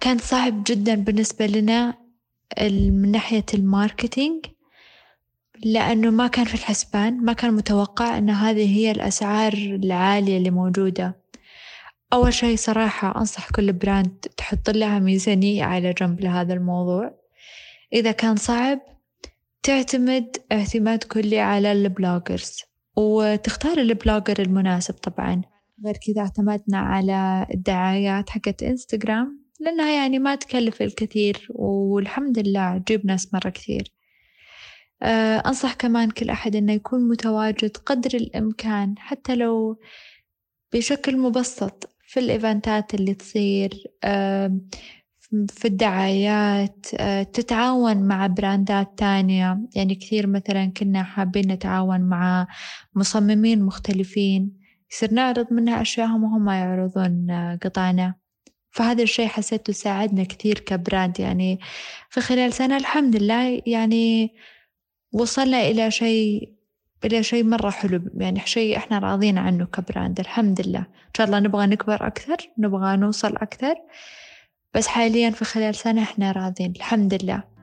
كان 0.00 0.18
صعب 0.18 0.64
جدا 0.66 0.94
بالنسبة 0.94 1.46
لنا 1.46 1.94
من 2.70 3.11
ناحية 3.11 3.44
ال 3.55 3.64
marketing 3.64 4.47
لأنه 5.64 6.11
ما 6.11 6.26
كان 6.26 6.44
في 6.44 6.54
الحسبان 6.54 7.24
ما 7.24 7.33
كان 7.33 7.54
متوقع 7.54 8.18
أن 8.18 8.31
هذه 8.31 8.76
هي 8.76 8.90
الأسعار 8.90 9.52
العالية 9.52 10.38
اللي 10.38 10.50
موجودة. 10.50 11.20
أول 12.12 12.35
شيء 12.35 12.57
صراحة 12.57 13.20
أنصح 13.20 13.50
كل 13.50 13.72
brand 13.73 14.27
تحط 14.37 14.70
لها 14.70 14.98
ميزانية 14.98 15.64
على 15.64 15.92
جنب 15.92 16.20
لهذا 16.20 16.54
الموضوع. 16.54 17.18
إذا 17.92 18.12
كان 18.12 18.37
صعب 18.37 18.81
تعتمد 19.62 20.37
اعتماد 20.52 21.04
كلي 21.04 21.40
على 21.40 21.72
ال 21.73 21.82
bloggers 21.82 22.61
وتختار 22.96 23.78
ال 23.79 23.87
blogger 23.87 24.42
المناسب 24.42 24.94
طبعا. 24.94 25.42
غير 25.85 25.97
كذا 26.07 26.23
اعتمدنا 26.23 26.79
على 26.79 27.47
الدعايات 27.55 28.31
حقت 28.31 28.62
إنستغرام 28.62 29.49
لأنها 29.61 29.93
يعني 29.93 30.19
ما 30.19 30.35
تكلف 30.35 30.83
الكثير 30.83 31.47
والحمد 31.51 32.38
لله 32.38 32.79
تجيب 32.79 33.07
ناس 33.07 33.35
مرة 33.35 33.51
كثير. 33.51 33.93
آه، 35.03 35.37
أنصح 35.38 35.75
كمان 35.75 36.11
كل 36.11 36.31
أحد 36.31 36.57
إنه 36.57 36.73
يكون 36.73 37.09
متواجد 37.09 37.77
قدر 37.77 38.11
الإمكان 38.14 38.95
حتى 38.99 39.35
لو 39.35 39.79
بشكل 40.73 41.17
مبسط 41.19 41.91
في 42.07 42.21
ال 42.21 42.31
eventات 42.31 42.94
اللي 42.95 43.14
تصير 43.14 43.71
في 45.49 45.64
الدعايات 45.64 46.87
آه، 46.95 47.23
تتعاون 47.23 47.97
مع 47.97 48.27
brandات 48.27 48.99
تانية. 48.99 49.61
يعني 49.77 49.95
كثير 49.95 50.27
مثلا 50.27 50.73
كنا 50.77 51.03
حابين 51.03 51.53
نتعاون 51.53 52.01
مع 52.01 52.47
مصممين 52.95 53.62
مختلفين. 53.62 54.59
يصير 54.92 55.14
نعرض 55.14 55.53
منها 55.53 55.83
أشياءهم 55.83 56.24
وهم 56.24 56.48
يعرضون 56.48 57.31
قطعنا. 57.62 58.14
فهذا 58.70 59.03
الشيء 59.03 59.27
حسيته 59.27 59.72
ساعدنا 59.72 60.24
كثير 60.24 60.59
ك 60.59 60.69
brand 60.69 61.21
يعني. 61.20 61.59
في 62.11 62.20
خلال 62.20 62.53
سنة 62.53 62.77
الحمد 62.77 63.16
لله 63.16 63.62
يعني 63.66 64.35
وصلنا 65.12 65.61
إلى 65.61 65.90
شيء 65.90 66.53
إلى 67.05 67.22
شيء 67.22 67.44
مرة 67.44 67.70
حلو 67.70 68.03
يعني 68.14 68.40
شيء 68.44 68.77
إحنا 68.77 68.98
راضين 68.98 69.38
عنه 69.38 69.64
ك 69.64 69.74
brand 69.74 70.21
الحمد 70.20 70.61
لله. 70.61 70.79
إن 70.81 71.14
شاء 71.16 71.27
الله 71.27 71.40
نبغى 71.40 71.66
نكبر 71.66 72.07
أكثر 72.07 72.37
نبغى 72.59 72.96
نوصل 72.96 73.37
أكثر. 73.37 73.74
بس 74.74 74.87
حاليا 74.87 75.31
في 75.31 75.44
خلال 75.44 75.74
سنة 75.74 76.03
إحنا 76.03 76.33
راضين 76.33 76.72
الحمد 76.77 77.14
لله. 77.22 77.58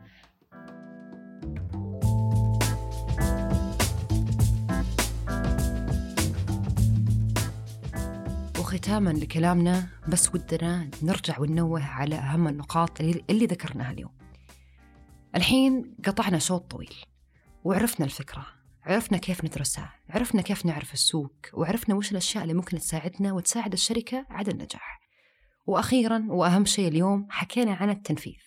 وختاما 8.76 9.10
لكلامنا 9.10 9.88
بس 10.08 10.36
ودنا 10.36 10.90
نرجع 11.04 11.40
وننوه 11.40 11.84
على 11.86 12.16
أهم 12.16 12.48
النقاط 12.48 13.02
اللي, 13.02 13.24
اللي 13.30 13.46
ذكرناها 13.46 13.92
اليوم. 13.92 14.12
الحين 15.36 15.96
قطعنا 16.06 16.40
شوط 16.40 16.72
طويل 16.72 16.96
وعرفنا 17.64 18.06
الفكرة 18.06 18.48
عرفنا 18.84 19.18
كيف 19.18 19.46
ندرسها 19.46 19.94
عرفنا 20.10 20.42
كيف 20.42 20.66
نعرف 20.66 20.94
السوق 20.94 21.36
وعرفنا 21.54 21.96
وش 21.96 22.12
الأشياء 22.12 22.44
اللي 22.44 22.54
ممكن 22.54 22.78
تساعدنا 22.78 23.34
وتساعد 23.34 23.74
الشركة 23.74 24.26
على 24.30 24.52
النجاح. 24.52 25.00
وأخيرا 25.66 26.26
وأهم 26.30 26.66
شيء 26.66 26.88
اليوم 26.88 27.28
حكينا 27.30 27.74
عن 27.74 27.90
التنفيذ 27.90 28.42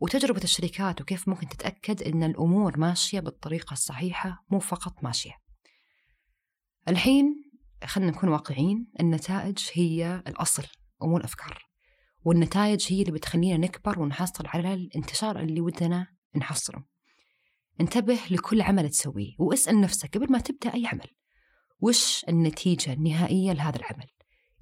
وتجربة 0.00 0.42
الشركات 0.44 1.00
وكيف 1.00 1.28
ممكن 1.28 1.48
تتأكد 1.48 2.02
أن 2.02 2.22
الأمور 2.22 2.78
ماشية 2.78 3.20
بالطريقة 3.20 3.72
الصحيحة 3.72 4.44
مو 4.50 4.58
فقط 4.58 5.04
ماشية. 5.04 5.34
الحين 6.88 7.47
خلينا 7.84 8.10
نكون 8.10 8.28
واقعيين 8.28 8.86
النتائج 9.00 9.58
هي 9.72 10.22
الأصل 10.26 10.64
ومو 11.00 11.16
الأفكار. 11.16 11.68
والنتائج 12.24 12.92
هي 12.92 13.00
اللي 13.00 13.12
بتخلينا 13.12 13.56
نكبر 13.56 14.00
ونحصل 14.00 14.46
على 14.46 14.74
الانتشار 14.74 15.40
اللي 15.40 15.60
ودنا 15.60 16.06
نحصله. 16.36 16.84
انتبه 17.80 18.18
لكل 18.30 18.62
عمل 18.62 18.90
تسويه 18.90 19.34
واسأل 19.38 19.80
نفسك 19.80 20.16
قبل 20.16 20.32
ما 20.32 20.38
تبدأ 20.38 20.74
أي 20.74 20.86
عمل 20.86 21.06
وش 21.80 22.24
النتيجة 22.28 22.92
النهائية 22.92 23.52
لهذا 23.52 23.76
العمل؟ 23.76 24.06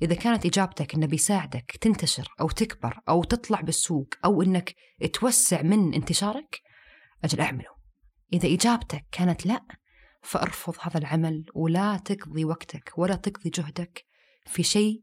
إذا 0.02 0.14
كانت 0.14 0.46
إجابتك 0.46 0.94
إنه 0.94 1.06
بيساعدك 1.06 1.76
تنتشر 1.80 2.28
أو 2.40 2.48
تكبر 2.48 3.00
أو 3.08 3.24
تطلع 3.24 3.60
بالسوق 3.60 4.08
أو 4.24 4.42
إنك 4.42 4.74
توسع 5.12 5.62
من 5.62 5.94
انتشارك 5.94 6.60
أجل 7.24 7.40
أعمله. 7.40 7.76
إذا 8.32 8.48
إجابتك 8.48 9.06
كانت 9.12 9.46
لا 9.46 9.64
فأرفض 10.26 10.74
هذا 10.80 10.98
العمل 10.98 11.44
ولا 11.54 11.96
تقضي 11.96 12.44
وقتك 12.44 12.92
ولا 12.96 13.14
تقضي 13.14 13.50
جهدك 13.50 14.06
في 14.46 14.62
شيء 14.62 15.02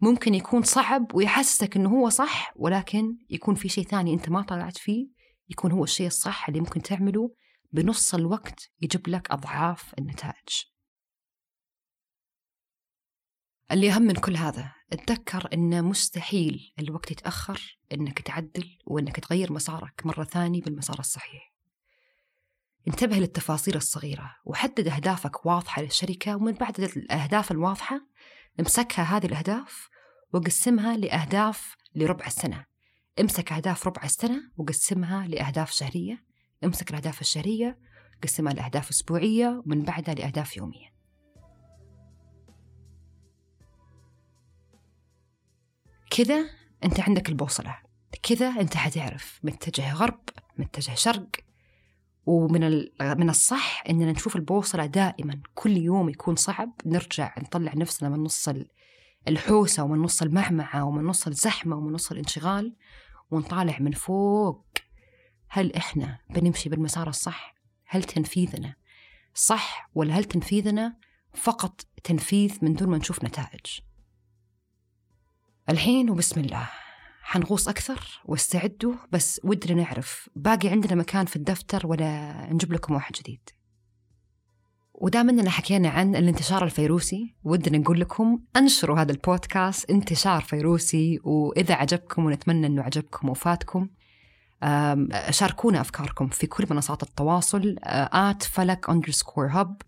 ممكن 0.00 0.34
يكون 0.34 0.62
صعب 0.62 1.14
ويحسسك 1.14 1.76
إنه 1.76 1.90
هو 1.90 2.08
صح 2.08 2.52
ولكن 2.56 3.18
يكون 3.30 3.54
في 3.54 3.68
شيء 3.68 3.84
ثاني 3.84 4.14
أنت 4.14 4.28
ما 4.28 4.42
طلعت 4.42 4.78
فيه 4.78 5.08
يكون 5.48 5.72
هو 5.72 5.84
الشيء 5.84 6.06
الصح 6.06 6.48
اللي 6.48 6.60
ممكن 6.60 6.82
تعمله 6.82 7.34
بنص 7.72 8.14
الوقت 8.14 8.70
يجيب 8.82 9.08
لك 9.08 9.30
أضعاف 9.30 9.94
النتائج. 9.98 10.48
اللي 13.72 13.92
أهم 13.92 14.02
من 14.02 14.14
كل 14.14 14.36
هذا 14.36 14.72
اتذكر 14.92 15.48
أنه 15.52 15.80
مستحيل 15.80 16.72
الوقت 16.78 17.10
يتأخر 17.10 17.78
أنك 17.92 18.22
تعدل 18.22 18.78
وأنك 18.86 19.20
تغير 19.20 19.52
مسارك 19.52 20.06
مرة 20.06 20.24
ثانية 20.24 20.62
بالمسار 20.62 20.98
الصحيح 20.98 21.53
انتبه 22.88 23.16
للتفاصيل 23.16 23.76
الصغيرة 23.76 24.36
وحدد 24.44 24.88
أهدافك 24.88 25.46
واضحة 25.46 25.82
للشركة 25.82 26.36
ومن 26.36 26.52
بعد 26.52 26.80
الأهداف 26.80 27.50
الواضحة 27.50 28.00
امسكها 28.60 29.02
هذه 29.02 29.26
الأهداف 29.26 29.88
وقسمها 30.32 30.96
لأهداف 30.96 31.76
لربع 31.94 32.26
السنة. 32.26 32.64
امسك 33.20 33.52
أهداف 33.52 33.86
ربع 33.86 34.02
السنة 34.04 34.50
وقسمها 34.56 35.26
لأهداف 35.26 35.70
شهرية. 35.70 36.24
امسك 36.64 36.90
الأهداف 36.90 37.20
الشهرية 37.20 37.78
قسمها 38.22 38.52
لأهداف 38.52 38.90
أسبوعية 38.90 39.62
ومن 39.66 39.82
بعدها 39.82 40.14
لأهداف 40.14 40.56
يومية. 40.56 40.94
كذا 46.10 46.50
أنت 46.84 47.00
عندك 47.00 47.28
البوصلة. 47.28 47.78
كذا 48.22 48.46
أنت 48.46 48.76
حتعرف 48.76 49.40
متجه 49.42 49.92
غرب 49.92 50.20
متجه 50.58 50.94
شرق 50.94 51.28
ومن 52.26 52.88
من 53.00 53.30
الصح 53.30 53.82
إننا 53.90 54.12
نشوف 54.12 54.36
البوصلة 54.36 54.86
دائما 54.86 55.40
كل 55.54 55.76
يوم 55.76 56.08
يكون 56.08 56.36
صعب 56.36 56.72
نرجع 56.86 57.34
نطلع 57.38 57.72
نفسنا 57.74 58.08
من 58.08 58.18
نص 58.24 58.48
الحوسة 59.28 59.82
ومن 59.82 59.98
نص 59.98 60.22
المعمعه 60.22 60.84
ومن 60.84 61.04
نص 61.04 61.26
الزحمة 61.26 61.76
ومن 61.76 61.92
نص 61.92 62.10
الانشغال 62.10 62.76
ونطالع 63.30 63.78
من 63.80 63.92
فوق 63.92 64.66
هل 65.48 65.74
إحنا 65.76 66.18
بنمشي 66.30 66.68
بالمسار 66.68 67.08
الصح؟ 67.08 67.54
هل 67.86 68.04
تنفيذنا 68.04 68.74
صح 69.34 69.90
ولا 69.94 70.14
هل 70.14 70.24
تنفيذنا 70.24 70.96
فقط 71.34 71.80
تنفيذ 72.04 72.58
من 72.62 72.74
دون 72.74 72.88
ما 72.88 72.98
نشوف 72.98 73.24
نتائج؟ 73.24 73.80
الحين 75.68 76.10
وبسم 76.10 76.40
الله 76.40 76.68
حنغوص 77.26 77.68
أكثر 77.68 78.20
واستعدوا 78.24 78.94
بس 79.12 79.40
ودنا 79.44 79.82
نعرف. 79.82 80.28
باقي 80.36 80.68
عندنا 80.68 80.94
مكان 80.94 81.26
في 81.26 81.36
الدفتر 81.36 81.86
ولا 81.86 82.34
نجيب 82.52 82.72
لكم 82.72 82.94
واحد 82.94 83.12
جديد. 83.12 83.40
ودام 84.94 85.28
إننا 85.28 85.50
حكينا 85.50 85.88
عن 85.88 86.16
الانتشار 86.16 86.64
الفيروسي 86.64 87.34
ودنا 87.44 87.78
نقول 87.78 88.00
لكم 88.00 88.40
أنشروا 88.56 88.98
هذا 88.98 89.12
البودكاست 89.12 89.90
انتشار 89.90 90.42
فيروسي 90.42 91.20
وإذا 91.24 91.74
عجبكم 91.74 92.24
ونتمنى 92.24 92.66
إنه 92.66 92.82
عجبكم 92.82 93.28
وفاتكم 93.28 93.88
شاركونا 95.30 95.80
أفكاركم 95.80 96.28
في 96.28 96.46
كل 96.46 96.66
منصات 96.70 97.02
التواصل 97.02 97.76
at 97.84 98.42
فلك 98.42 98.90
underscore 98.90 99.48
hub 99.50 99.82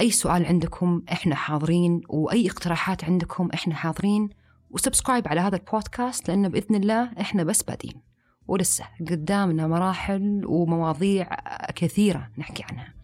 أي 0.00 0.10
سؤال 0.10 0.46
عندكم 0.46 1.02
إحنا 1.12 1.34
حاضرين 1.34 2.00
وأي 2.08 2.50
اقتراحات 2.50 3.04
عندكم 3.04 3.48
إحنا 3.54 3.74
حاضرين. 3.74 4.28
و 4.70 4.76
subscribe 4.76 5.28
على 5.28 5.40
هذا 5.40 5.56
البودكاست 5.56 6.28
لأنه 6.28 6.48
بإذن 6.48 6.74
الله 6.74 7.12
إحنا 7.20 7.44
بس 7.44 7.62
بادين. 7.62 8.02
ولسه 8.46 8.84
قدامنا 9.10 9.66
مراحل 9.66 10.42
ومواضيع 10.46 11.28
كثيرة 11.74 12.30
نحكي 12.38 12.64
عنها. 12.70 12.94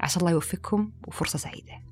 عسى 0.00 0.20
الله 0.20 0.30
يوفقكم 0.30 0.92
وفرصة 1.06 1.38
سعيدة. 1.38 1.85